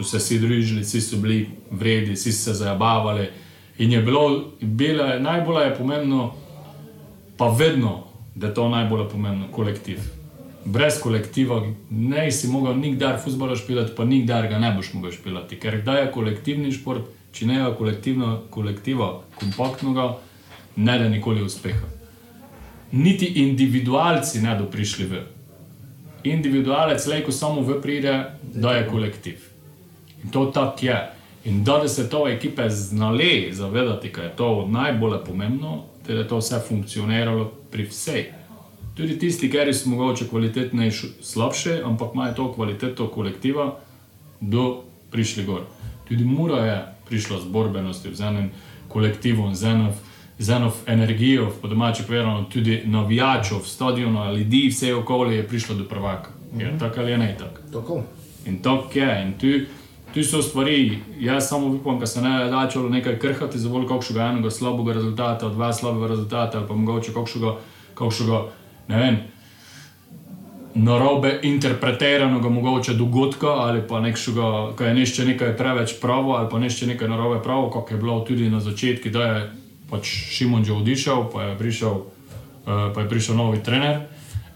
[0.00, 3.26] So se vsi družili, vsi so bili vredi, vsi so se zabavali.
[3.78, 6.34] In je bilo, bilo je, najbolj je pomembno,
[7.36, 9.98] pa vedno, da je to najbolj pomembno, kolektiv.
[10.64, 15.58] Brez kolektiva ne si mogel nikdar futbola špilati, pa nikdar ga ne boš mogel špilati.
[15.60, 20.16] Ker kdaj je kolektivni šport, če ne je kolektivno, kolektiva kompaktnega,
[20.76, 21.88] ne da nikoli uspeha.
[22.92, 25.22] Niti individualci ne do prišli v.
[26.24, 29.50] Individualec lejko samo v pride, da je kolektiv.
[30.24, 31.12] In to tako je.
[31.44, 36.38] In da, se to ekipe znale zavedati, da je to najbolj pomembno, da je to
[36.38, 38.32] vse funkcioniralo pri vsej.
[38.94, 43.78] Tudi tisti, ki so mogoče kvalitetnejši, slabše, ampak imajo to kvaliteto kolektiva,
[44.40, 45.62] do prišli gor.
[46.08, 48.50] Tudi Mura je prišla z borbenostjo, z enim
[48.88, 49.92] kolektivom, z eno,
[50.38, 55.84] z eno energijo, po domači povedano, tudi navijačev, stadiona, ljudi, vse okolje je prišlo do
[55.84, 56.30] prvaka.
[56.58, 57.60] Je tako ali je ne tako.
[57.72, 58.02] Tako.
[58.46, 59.22] In to je.
[59.22, 59.66] In tu,
[60.14, 63.86] tu so stvari, jaz samo upam, da se ne da čelo nekaj krhati za bolj
[63.86, 67.12] kakšnega enega slabega rezultata, dva slabega rezultata, pa mogoče
[67.94, 68.42] kakšnega,
[68.88, 69.18] ne vem,
[70.74, 76.58] narobe interpretiranega mogoče dogodka, ali pa nekšega, ko je nešče nekaj preveč pravo, ali pa
[76.58, 79.50] nešče nekaj narobe pravo, kot je bilo tudi na začetku, da je
[79.90, 84.06] pač Šimon že odišel, pa je prišel, uh, pa je prišel novi trener.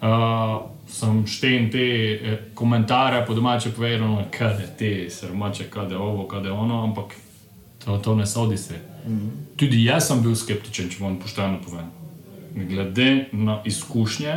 [0.03, 1.85] Uh, sem štejem te
[2.15, 6.83] eh, komentarje, po domače povedano, kaj je te, srmače, kaj je ovo, kaj je ono,
[6.85, 7.17] ampak
[7.85, 8.75] to, to ne sodi se.
[9.07, 9.31] Mm -hmm.
[9.57, 11.91] Tudi jaz sem bil skeptičen, če vam pošteno povem.
[12.55, 14.35] Glede na izkušnje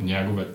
[0.00, 0.46] njegove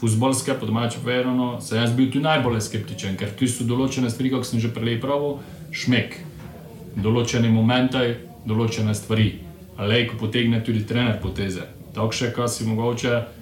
[0.00, 4.30] futbolske, po domače povedano, sem jaz bil tudi najbolj skeptičen, ker tu so določene stvari,
[4.30, 5.38] kot sem že prej pravil,
[5.72, 6.16] šmek.
[6.96, 9.38] Določene momente, določene stvari.
[9.76, 11.62] Ali ko potegne tudi trener poteze.
[11.94, 13.39] Tako še, kar si mogoče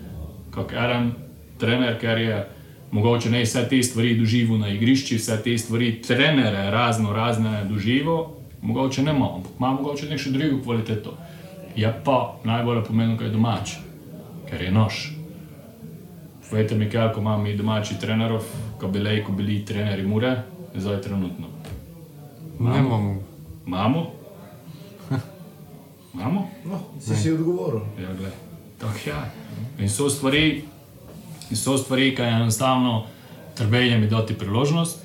[0.66, 1.12] kot en
[1.58, 2.46] trener, ker je
[2.90, 8.24] mogoče ne vse te stvari doživel na igrišču, vse te stvari, trenere, razno razne doživel,
[8.62, 11.16] mogoče ne ima, ampak ima mogoče neko drugo kvaliteto.
[11.76, 13.76] Je pa najbolj pomembno, kaj je domač,
[14.50, 15.18] ker je nož.
[16.50, 18.42] Povejte mi, kako imamo mi domači trenerov,
[18.80, 20.36] ko bi lejko bili trenerji Mure,
[20.74, 21.46] zdaj trenutno.
[22.60, 23.22] Ne imamo.
[23.66, 24.10] Imamo?
[26.14, 26.48] Imamo?
[26.70, 27.80] No, si si odgovoril.
[28.00, 28.30] Ja, glej,
[28.80, 29.14] je.
[29.78, 30.64] In so stvari,
[31.50, 33.06] in so stvari, ki je enostavno
[33.54, 34.98] treba jim dati priložnost.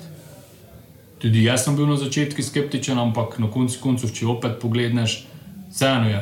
[1.18, 5.24] Tudi jaz sem bil na začetku skeptičen, ampak na koncu koncev, če opet pogledneš,
[5.70, 6.20] vseeno je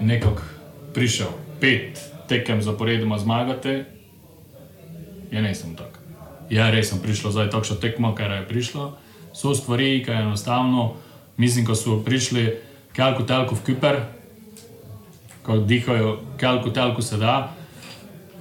[0.00, 0.42] nekako
[0.94, 3.84] prišel pet tekem zaporedoma zmagate,
[5.30, 5.98] je ne sem tak.
[6.50, 8.92] Ja, res sem prišel zdaj takšno tekmo, kar je prišlo.
[9.32, 10.94] So stvari, ki je enostavno,
[11.36, 12.60] mislim, ko so prišli
[12.96, 13.96] kalku telku v Kuper,
[15.42, 17.54] ko dihajo kalku telku se da.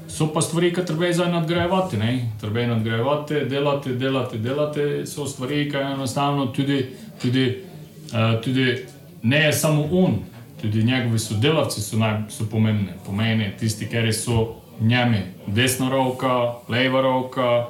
[0.07, 2.31] So pa stvari, ki treba zdaj nadgrajevati, ne?
[2.41, 5.05] treba je nadgrajevati, delati, delati, delati.
[5.07, 6.85] So stvari, ki je enostavno tudi,
[7.21, 7.63] tudi,
[8.11, 8.85] uh, tudi
[9.23, 10.17] ne je samo on,
[10.61, 11.97] tudi njegovi sodelavci so,
[12.29, 12.91] so pomembni.
[13.05, 17.67] Pomeni tisti, ki so njemi, desna roka, leva roka,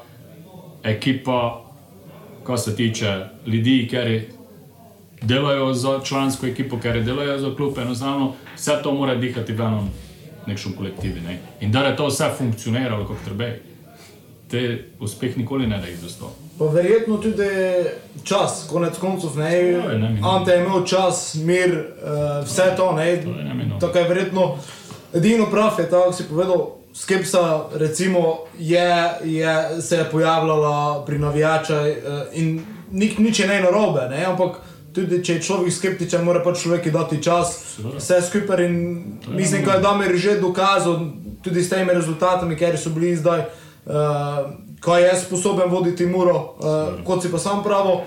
[0.84, 1.61] ekipa,
[2.43, 4.41] kar se tiče ljudi, ki
[5.22, 9.89] delajo za člansko ekipo, ki delajo za klub, enostavno vse to mora dihati v enem
[10.47, 11.15] nekem kolektivu.
[11.28, 11.39] Ne?
[11.59, 13.45] In da je to vse funkcioniralo, kot treba.
[14.51, 16.30] Te uspeh nikoli ne da izostov.
[16.59, 17.47] Pa verjetno tudi
[18.24, 19.55] čas, konec koncev, ne.
[19.55, 19.82] Je.
[20.24, 23.22] Ante je imel čas, mir, uh, vse to, ne.
[23.24, 23.80] To je.
[23.80, 24.57] Tako je verjetno
[25.13, 26.69] edino prav, je tako si povedal.
[26.93, 33.61] Skepsa recimo, je, je, se je pojavljala pri navijačih uh, in nik, nič je ne
[33.61, 34.26] narobe, ne?
[34.26, 34.59] ampak
[34.94, 38.66] tudi če je človek skeptičen, mora pač človek dati čas, vse skupaj.
[38.66, 38.76] In
[39.28, 41.00] mislim, da je Damir že dokazal,
[41.44, 43.46] tudi s temi rezultati, ki so bili zdaj,
[43.86, 48.02] uh, kaj je sposoben voditi Muro, uh, kot si pa sam pravi.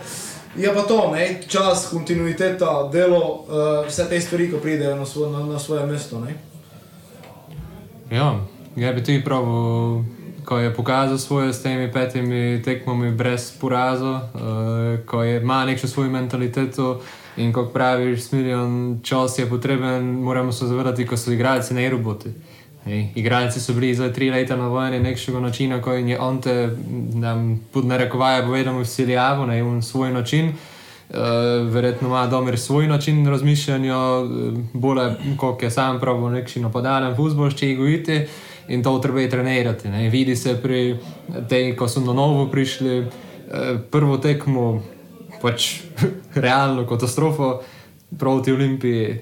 [0.57, 1.43] Je pa to, ne?
[1.49, 6.21] čas, kontinuiteta, delo, uh, vse te stvari, ko pridejo na, svo, na, na svoje mesto.
[6.23, 6.37] Ne?
[8.11, 8.39] Ja,
[8.77, 9.43] ja bi tudi prav,
[10.45, 15.87] ko je pokazal svoje s temi petimi tekmami brez poraza, uh, ko je, ima neko
[15.87, 17.01] svojo mentaliteto
[17.37, 22.29] in kot praviš, smiljen čas je potreben, moramo se zavedati, ko so igralci ne roboti.
[22.85, 26.69] Hej, igralci so bili za tri leta na vojni nekšnega načina, ko je on te,
[27.15, 30.53] nam pod narekovaje povedal, vsiljavo na en svoj način.
[31.09, 31.17] Uh,
[31.73, 34.99] verjetno ima dober svoj način razmišljanja, uh, bolj
[35.37, 38.27] kot je sam pravi, neki napadalen futbol, če jih gojite
[38.69, 39.89] in to treba je trenirati.
[39.89, 40.09] Ne.
[40.11, 40.97] Vidi se pri
[41.49, 43.09] tej, ko so na novo prišli, uh,
[43.91, 44.83] prvo tekmo,
[45.43, 45.81] pač
[46.45, 47.63] realno katastrofo
[48.19, 49.21] proti Olimpiji.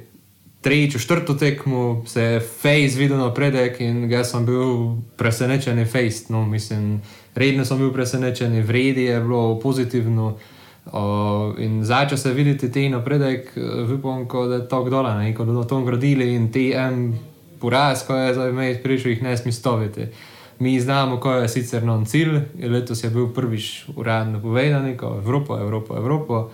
[0.62, 6.30] Tretjo, četrto tekmo se je Face videl napredek in jaz sem bil presenečen, Face.
[6.30, 7.00] No, mislim,
[7.34, 10.36] redno sem bil presenečen, vredi je bilo pozitivno.
[10.82, 13.52] Uh, in zdaj, če se vidite ti napredek,
[13.94, 17.18] upam, da je to dol, ko bodo to gradili in en
[17.62, 20.08] poraz, ko je zdaj imel prišel, jih ne smeš stoviti.
[20.58, 25.22] Mi znamo, ko je sicer non cilj, letos je bil prvič uradno povedan, ko je
[25.22, 26.44] Evropa, Evropa, Evropa.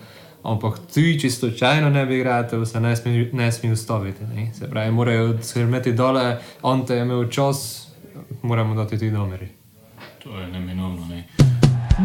[0.43, 4.23] Ampak tudi, če slučajno ne bi igrali, se ne smeš ne sme ustaviti.
[4.23, 4.53] Ne?
[4.53, 7.87] Se pravi, morajo skrbeti dole, on te je imel čas,
[8.41, 9.49] moramo dati tudi domeri.
[10.23, 11.07] To je neminovno.
[11.09, 11.27] Ne.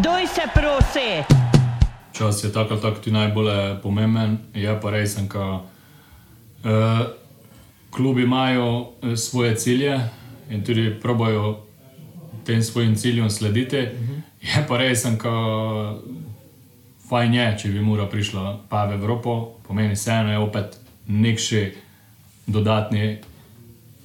[0.03, 1.45] Doj se prosi!
[2.13, 7.07] Čas je tako ali tako ti najbolj eh, pomemben, je pa res, da uh,
[7.95, 10.01] klubi imajo eh, svoje cilje
[10.51, 11.61] in tudi probojajo
[12.45, 13.79] tem svojim ciljem slediti.
[13.79, 14.21] Uh -huh.
[14.43, 15.11] Je pa res, da
[17.09, 20.77] fajn je, če bi mura prišla pa v Evropo, pomeni vseeno je opet
[21.07, 21.73] nekši
[22.47, 23.19] dodatni.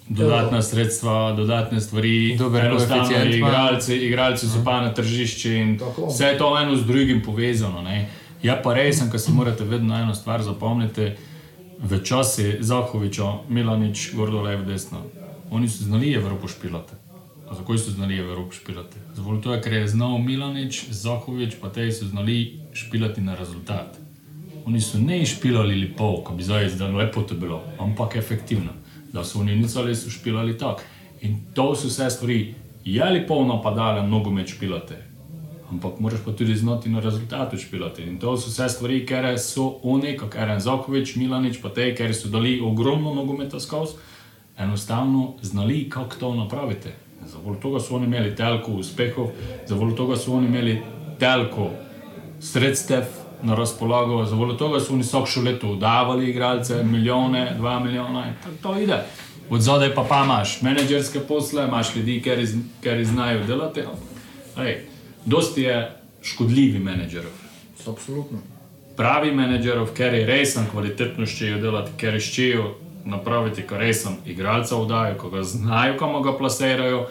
[0.09, 6.07] Dodatna sredstva, dodatne stvari, enostavno igralci, igralci so pa na tržišču in Tako.
[6.07, 7.81] vse je to eno z drugim povezano.
[7.81, 8.09] Ne.
[8.43, 11.11] Je pa res, da si morate vedno eno stvar zapomniti.
[11.79, 14.99] V času Zahoviča, Milanič, Gordolev, desno.
[15.51, 16.93] Oni so znali Evropo špilati.
[17.51, 18.97] Zakaj so znali Evropo špilati?
[19.15, 23.95] Zvolj to je, ker je znal Milanič, Zahovič, pa te so znali špilati na rezultat.
[24.65, 28.75] Oni so ne špilali lepo, ko bi zdaj zdaj lepo to bilo, ampak efektivno.
[29.13, 30.81] Da so oni nicali, so špilali tako.
[31.21, 32.55] In to so vse stvari.
[32.85, 34.93] Je lepo napadalen nogomet špilati,
[35.71, 38.01] ampak moraš pa tudi znati na rezultatu špilati.
[38.03, 42.15] In to so vse stvari, ker so oni, kot Eren Zakovič, Milanič, pa te, ker
[42.15, 43.93] so dali ogromno nogometa skozi,
[44.57, 46.89] enostavno znali, kako to napraviti.
[47.25, 49.29] Zavolj tega so oni imeli telko uspehov,
[49.67, 50.81] zavolj tega so oni imeli
[51.19, 51.69] telko
[52.39, 53.03] sredstev
[53.43, 58.55] na razpolago, zavolj tega so oni vsako leto udavali igralce, milijone, dva milijona in tako
[58.63, 59.03] to ide.
[59.49, 63.81] Od zadaj pa, pa imaš menedžerske posle, imaš ljudi, ki iz- ki znajo delati.
[64.57, 64.77] Ej,
[65.25, 65.77] dosti je
[66.23, 67.31] škodljivih menedžerov.
[67.87, 68.39] Absolutno.
[68.97, 72.65] Pravi menedžerov, ker je resen, kvalitetno ščejo delati, ker ščejo
[73.07, 77.05] napraviti, kar resen igralca vdajo, ko ga znajo, kam ga plasirajo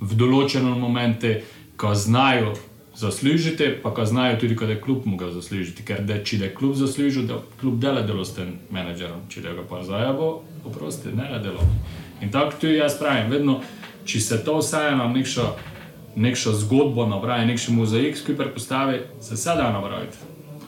[0.00, 1.40] v določenem momentu,
[1.76, 2.54] ko znajo
[2.94, 5.82] zaslužiti, pa ko znajo tudi, da je klub mu ga zaslužiti.
[5.82, 9.42] Ker da, če da je klub zaslužil, da klub dela delo s tem menedžerom, če
[9.42, 11.66] da ga pa zajabo, oprosti, ne da delo.
[12.22, 13.60] In tako tudi jaz pravim, vedno,
[14.06, 15.08] če se to vse na
[16.16, 20.16] nekšo zgodbo napravi, nekšen mozaik skupaj postavi, se vse da napraviti.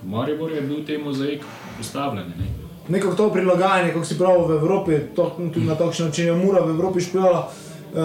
[0.04, 1.42] Maribor je bil te mozaik
[1.78, 2.26] postavljen.
[2.38, 2.46] Ne?
[2.88, 6.60] Neko to prilagajanje, kot si pravi v Evropi, to, tudi na takšen način je mura
[6.64, 7.48] v Evropi špijala.
[7.94, 8.00] Uh,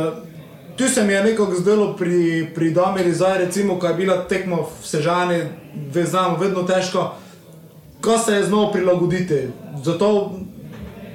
[0.78, 4.56] tu se mi je nekako zdelo pri, pri Damiri, zdaj recimo, ko je bila tekma
[4.56, 5.42] v Sežani,
[5.94, 7.12] ve, znamo, vedno težko,
[8.02, 9.48] ko se je znal prilagoditi.
[9.84, 10.32] Zato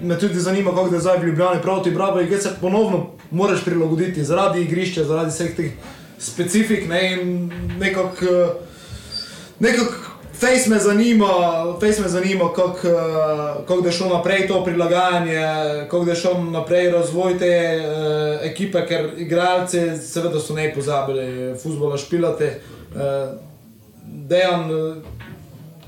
[0.02, 4.24] me tudi zanima, kako je zdaj v Ljubljani proti Bravo, in se ponovno moraš prilagoditi
[4.24, 5.72] zaradi igrišča, zaradi vseh teh
[6.18, 8.60] specifik ne, in nekako.
[9.58, 11.26] Nekako Face me zanima,
[11.80, 12.72] face me zanima kako
[13.66, 15.40] kak je šlo naprej to prilagajanje,
[15.90, 21.96] kako je šlo naprej razvoj te uh, ekipe, ker igralci seveda so ne pozabili futbola
[21.96, 22.44] špilati.
[22.44, 23.38] Uh,
[24.04, 24.96] Dejan, uh,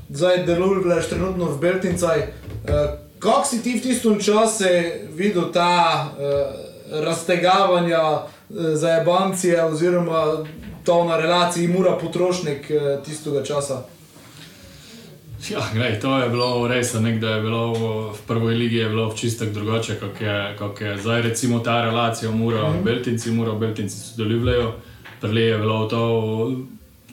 [0.08, 2.18] zdaj deluješ trenutno v Beltincaj.
[2.18, 2.72] Uh,
[3.18, 4.64] kako si ti v tistem času
[5.10, 10.44] videl ta uh, raztegavanja za jebancije oziroma
[10.84, 13.82] to na relaciji mura potrošnik uh, tistega časa?
[15.50, 18.84] Ja, gledaj, to je bilo res, da je bilo v prvi ligi
[19.16, 21.22] čisto drugače, kot je, kak je zdaj.
[21.22, 22.84] Recimo ta relacija, mora mm -hmm.
[22.84, 24.72] Beltinci, mora Beltinci sodelujejo.
[25.20, 26.52] Prvi je bilo to,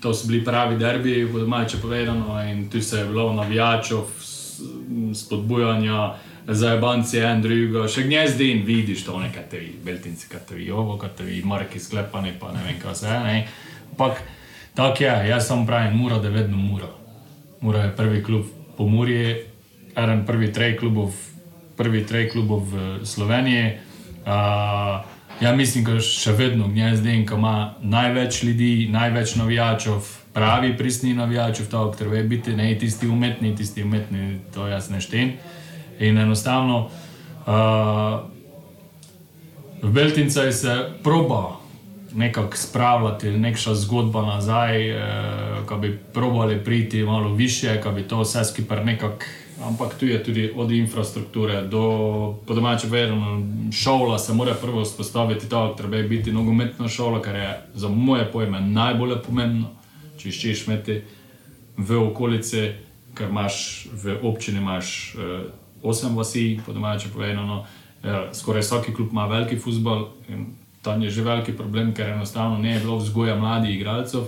[0.01, 3.99] to so bili pravi derbi, v domače povedano, in tu se je bilo navijačev,
[5.13, 6.13] spodbujanja
[6.47, 6.73] za
[7.31, 10.97] en drugo, še gnezdi in vidiš to, nekaj te vi, Beltinci, kaj te vi, ovo,
[10.97, 13.47] kaj te vi, marki sklepani, pa ne vem, kaj se je.
[13.91, 14.21] Ampak
[14.75, 16.89] tako je, jaz sem pravi, mora, da vedno mora.
[17.61, 18.45] Mura je prvi klub
[18.77, 19.45] po Muri,
[19.95, 21.13] eden prvi trej klubov,
[21.77, 23.77] prvi trej klubov v Sloveniji.
[24.25, 25.03] Uh,
[25.41, 31.69] ja, mislim, da še vedno gnezden, ki ima največ ljudi, največ navijačev, pravi pristni navijačev,
[31.69, 35.35] to, kar ve biti, ne tisti umetni, tisti umetni, to jaz ne štem.
[35.99, 37.53] In enostavno uh,
[39.81, 41.63] v Beltincah se proba
[42.15, 44.99] nekako spravljati, nekša zgodba nazaj, eh,
[45.69, 49.25] da bi probali priti malo više, da bi to vse skupaj nekako.
[49.63, 55.49] Ampak tu je tudi od infrastrukture do, po domače povedano, šola se mora prvo vzpostaviti,
[55.49, 59.67] to treba je biti nogometna šola, kar je za moje pojme najbolj pomembno.
[60.17, 61.01] Če iščeš imeti
[61.77, 62.71] v okolici,
[63.13, 67.65] ker imaš v občini imaš eh, osem vasi, po domače povedano,
[68.03, 70.07] eh, skoraj vsak klub ima veliki futbol
[70.83, 74.27] tam je že veliki problem, ker enostavno ne je bilo vzgoja mladih igralcev.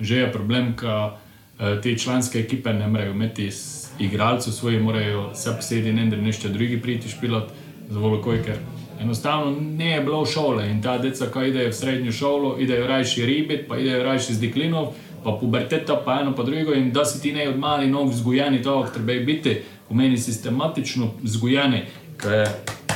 [0.00, 1.12] Že je problem, ker
[1.60, 3.50] eh, te članske ekipe ne morejo imeti
[3.98, 7.52] igralcev svoji, morajo se posedi ne da nešče drugi priti špilot
[7.90, 8.56] za volokoj, ker
[9.00, 13.26] enostavno ne je bilo šole in ta deca, ko idejo v srednjo šolo, idejo rajši
[13.26, 17.20] ribet, pa idejo rajši z deklinov, pa puberteta, pa eno pa drugo in da si
[17.22, 19.60] ti ne od mali nog vzgojeni to, kar treba biti,
[19.92, 21.82] pomeni sistematično vzgojeni,
[22.16, 22.46] ker je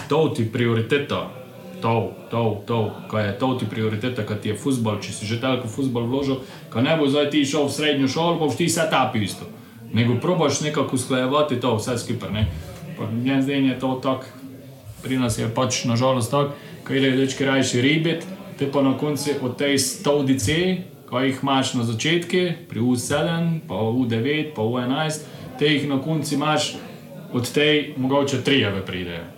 [0.08, 1.26] to ti prioriteta
[1.80, 5.36] to, to, to, kaj je to ti prioriteta, kaj ti je futbol, če si že
[5.40, 6.40] tako futbol vložil,
[6.72, 9.44] kaj ne bo zdaj ti šel v srednjo šolo, boš ti se tapi isto.
[9.92, 12.32] Nego probaš nekako usklajevati to vse skupaj.
[13.12, 14.32] Meni zdaj je to tako,
[15.04, 16.56] pri nas je pač nažalost tako,
[16.88, 18.26] kaj je reči, rajši ribet,
[18.58, 20.58] te pa na koncu od tej staudice,
[21.10, 26.34] kaj jih imaš na začetku, pri U7, pa U9, pa U11, te jih na koncu
[26.34, 26.74] imaš
[27.32, 29.36] od tej mogoče trijeve pridejo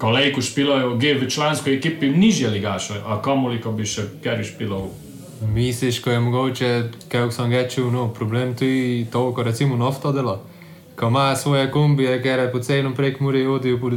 [0.00, 4.88] kolegu špilajo v članskoj ekipi nižje ligaše, a kamoli, ko bi še kjer špilal.
[5.52, 6.70] Misliš, ko je mogoče,
[7.08, 10.40] kako sem rečel, no, problem tudi to, ko recimo nafta dela.
[10.96, 13.90] Ko ima svoje kombije, ker je po celem prek Muri hodil po,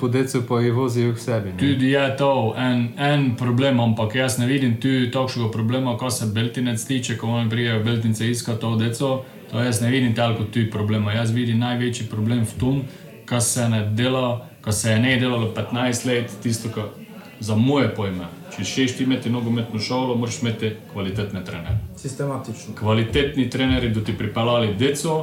[0.00, 1.52] po decu, pa jih vozijo k sebi.
[1.52, 1.58] Ne?
[1.58, 6.26] Tudi je to en, en problem, ampak jaz ne vidim tu takšnega problema, ko se
[6.26, 9.10] Beltinec tiče, ko oni prijajo Beltince iskati to deco.
[9.50, 11.12] To jaz ne vidim tako tu problema.
[11.12, 12.82] Jaz vidim največji problem v tom,
[13.24, 16.84] kar se ne dela ko se je ne delalo 15 let, tisto, kar
[17.40, 18.26] za moje pojme.
[18.56, 21.78] Če šeš ti imeti nogometno šolo, moraš imeti kvalitetne trenere.
[21.96, 22.74] Sistematično.
[22.74, 25.14] Kvalitetni treneri, da ti pripeljali deco,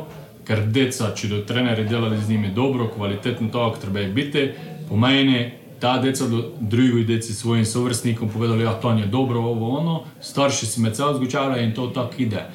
[0.47, 4.49] ker deca, če do treneri delali z njimi dobro, kvalitetno to, kar treba je biti,
[4.89, 5.51] pomeni.
[5.79, 10.03] Ta deca do drugih deci svojim sovrstnikom povedali, da ja, to je dobro, ovo ono,
[10.21, 12.47] starši si med seboj zgučali in to tako ide.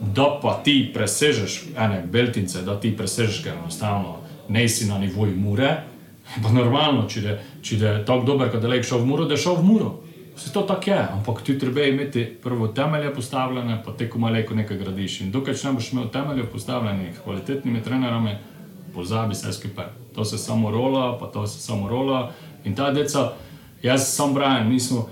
[0.00, 4.18] Da pa ti presežeš, ene beltince, da ti presežeš, ker enostavno
[4.48, 5.76] ne si na nivoju mure,
[6.42, 7.34] Pa normalno, če je,
[7.64, 9.90] če je tako dober, da je šel v muro, da je šel v muro.
[10.36, 14.38] Vse to tako je, ampak ti treba imeti prvo temelje postavljene, pa te ko malo
[14.38, 15.20] nekaj gradiš.
[15.24, 18.36] In dokaj ne boš imel temelje postavljene, kvalitetnimi trenerami,
[18.94, 19.90] pozabi se skupaj.
[20.14, 22.32] To se samo rola, pa to se samo rola.
[22.64, 23.32] In ta deca,
[23.82, 25.08] jaz sem Brian, mi smo,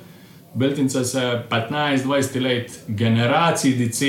[0.54, 4.02] Beltince se 15-20 let, generacij DC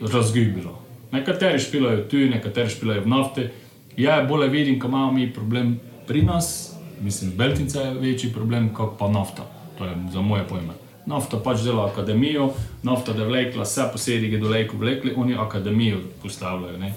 [0.00, 0.78] razgibilo.
[1.12, 3.48] Nekateri špilajo tu, nekateri špilajo v nafti.
[3.96, 8.98] Ja, bolje vidim, ko imamo mi problem pri nas, mislim, Beltinca je večji problem kot
[8.98, 9.42] pa nafta.
[9.78, 10.72] To je za moje pojme.
[11.06, 12.50] Nafta pač dela akademijo,
[12.82, 16.78] nafta da vlekla, vse posedi, ki doleko vlekli, oni akademijo postavljajo.
[16.78, 16.94] Ne?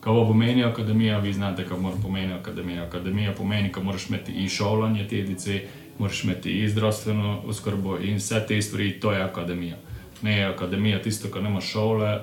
[0.00, 2.84] Kaj pomeni akademija, vi znate, kaj pomeni akademija.
[2.84, 5.60] Akademija pomeni, da moraš imeti i šolanje te dice,
[5.98, 9.76] moraš imeti in zdravstveno oskrbo in vse te stvari, to je akademija.
[10.22, 12.20] Ne je akademija tisto, kar nema šole,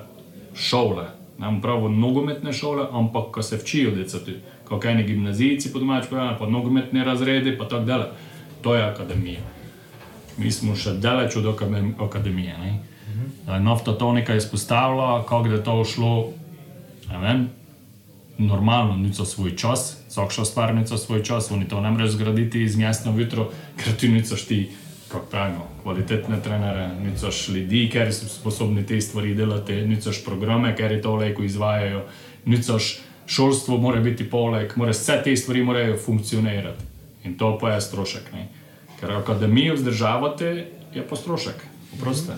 [0.54, 1.04] šole.
[1.38, 6.06] Ne imam pravo nogometne šole, ampak ko se včijo decati, kot eni gimnazijci, po domač
[6.10, 8.04] povedano, pa nogometne razrede, pa tako dalje.
[8.62, 9.40] To je akademija.
[10.38, 12.58] Mi smo še daleč od akadem- akademije.
[12.58, 12.80] ne.
[13.48, 16.32] Je Nafta to nekaj izpostavila, kako je to šlo,
[17.10, 17.50] ne vem,
[18.38, 22.76] normalno, niso svoj čas, vsakša stvar niso svoj čas, oni to ne morejo zgraditi iz
[22.76, 23.50] mesta v jutro,
[23.84, 24.70] ker ti niso ti,
[25.14, 30.92] kako pravimo, kvalitetne trenere, niso ljudi, ker so sposobni te stvari delati, niso programe, ker
[30.92, 32.02] je to leko izvajajo,
[32.44, 32.78] niso
[33.26, 36.84] šolstvo, mora biti poleg, mora vse te stvari morajo funkcionirati.
[37.24, 38.32] In to pa je strošek.
[38.32, 38.48] Ne?
[39.00, 41.62] Ker akademijo vzdržavate, je pa strošek,
[41.94, 42.34] oproste.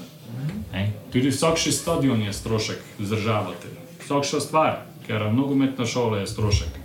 [0.72, 0.92] Ne?
[1.12, 3.72] Tudi vsakši stadion je strošek vzdržavati,
[4.04, 6.78] vsakša stvar, ker nogometna šola je strošek.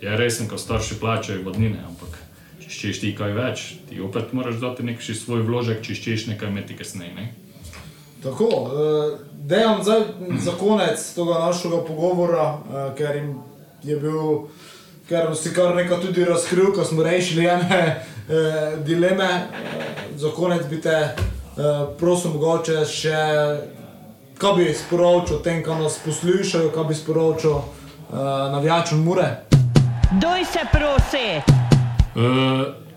[0.00, 2.19] Je resen, ko starši plačajo vodnine, ampak
[2.70, 6.52] če ščeš ti kaj več, ti opet moraš dati nek svoj vložek, če ščeš nekaj
[6.52, 7.14] imeti kasneje.
[7.16, 7.24] Ne?
[8.22, 10.04] Tako, uh, dejem zdaj
[10.44, 13.32] za konec tega našega pogovora, uh, ker jim
[13.82, 14.46] je bil,
[15.08, 19.30] ker si kar nekaj tudi razkril, ko smo rešili ene uh, dileme.
[20.20, 20.96] Za konec bi te
[21.98, 23.20] prosil mogoče še,
[24.40, 27.56] kaj bi sporočil tem, ki nas poslušajo, kaj bi sporočil
[28.52, 29.30] navijačem Mure.
[30.20, 31.59] Doj se prosi!
[32.14, 32.22] Uh,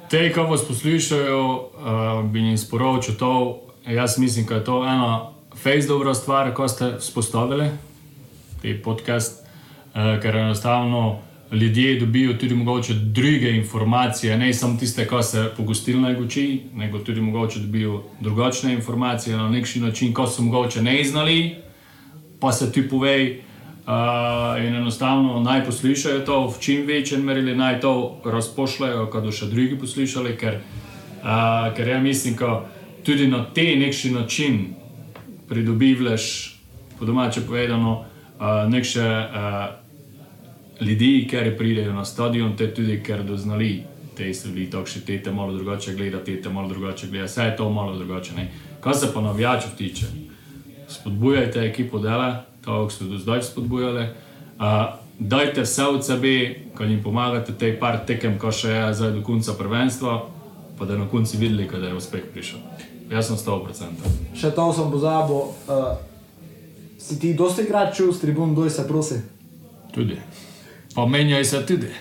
[0.09, 3.59] te, ki vas poslušajo, uh, bi jim sporočil to.
[3.88, 7.70] Jaz mislim, da je to ena fejs dobra stvar, ko ste vzpostavili
[8.61, 9.45] te podcast,
[9.93, 11.20] uh, ker enostavno
[11.51, 16.99] ljudje dobijo tudi mogoče druge informacije, ne samo tiste, ki se po gostilnah uči, nego
[16.99, 21.55] tudi mogoče dobijo drugačne informacije na nek način, ko so mogoče ne znali,
[22.39, 23.41] pa se ti povej.
[23.84, 29.49] Uh, in enostavno naj poslušajo to v čim večjem merilu, naj to razpošljajo, kot še
[29.51, 30.61] drugi poslušali, ker,
[31.19, 32.63] uh, ker ja mislim, da
[33.03, 34.75] tudi na te neki način
[35.49, 36.55] pridobivaš,
[36.99, 38.05] po domače povedano,
[38.39, 39.84] uh, nekše uh,
[40.79, 43.84] ljudi, ki pridejo na stadion, te tudi, ker doznali
[44.15, 47.49] te stvari, tako še te te malo drugače gleda, te te malo drugače gleda, vse
[47.49, 48.36] je to malo drugače.
[48.36, 48.47] Ne?
[48.79, 50.07] Kar se pa navijačev tiče,
[50.88, 54.07] spodbujajte ekipo dela, kot ste do zdaj spodbujali.
[54.59, 59.11] Uh, dajte vse od sebe, ko jim pomagate, te par tekem, ko še je zdaj
[59.18, 60.22] do konca prvenstva,
[60.80, 62.59] pa da na koncu videli, da je uspeh prišel.
[63.11, 64.14] Jaz sem 100%.
[64.39, 65.51] Še to sem pozabil.
[65.68, 65.93] Uh,
[66.97, 69.20] si ti dosti igrač čul s tribun, doj se prosi.
[69.93, 70.18] Tudi.
[70.95, 71.91] Pa menjaj se tudi.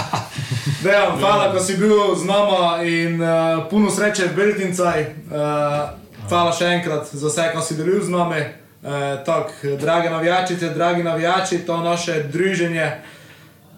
[0.82, 5.00] Dejan, hvala, ko si bil z nama in uh, puno sreče v Beltincaj.
[5.30, 5.94] Uh,
[6.28, 8.42] hvala še enkrat za vse, kar si delil z nami.
[8.86, 12.92] Uh, tak, drage navijačice, dragi navijači, to naše druženje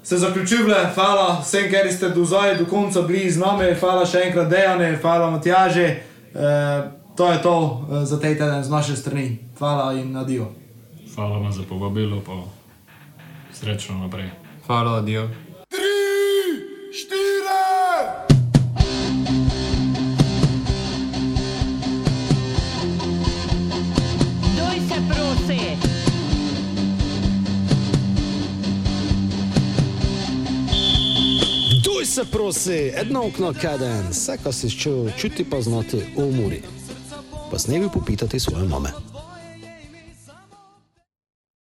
[0.02, 0.90] se zaključuje.
[0.94, 3.74] Hvala vsem, ker ste do zdaj, do konca bili z nami.
[3.80, 5.96] Hvala še enkrat Dejane, hvala Matjaže.
[6.34, 9.38] Uh, to je to uh, za tej teden z naše strani.
[9.58, 10.52] Hvala in adijo.
[11.14, 12.44] Hvala vam za povabilo, pa
[13.52, 14.28] srečno naprej.
[14.66, 15.28] Hvala, adijo.
[17.08, 17.27] Doj
[32.18, 36.62] se prosi, edno okno kaden, vse, kar si čutil, čuti pa znati umori.
[37.50, 38.90] Pa s nebi popitati svoje mame.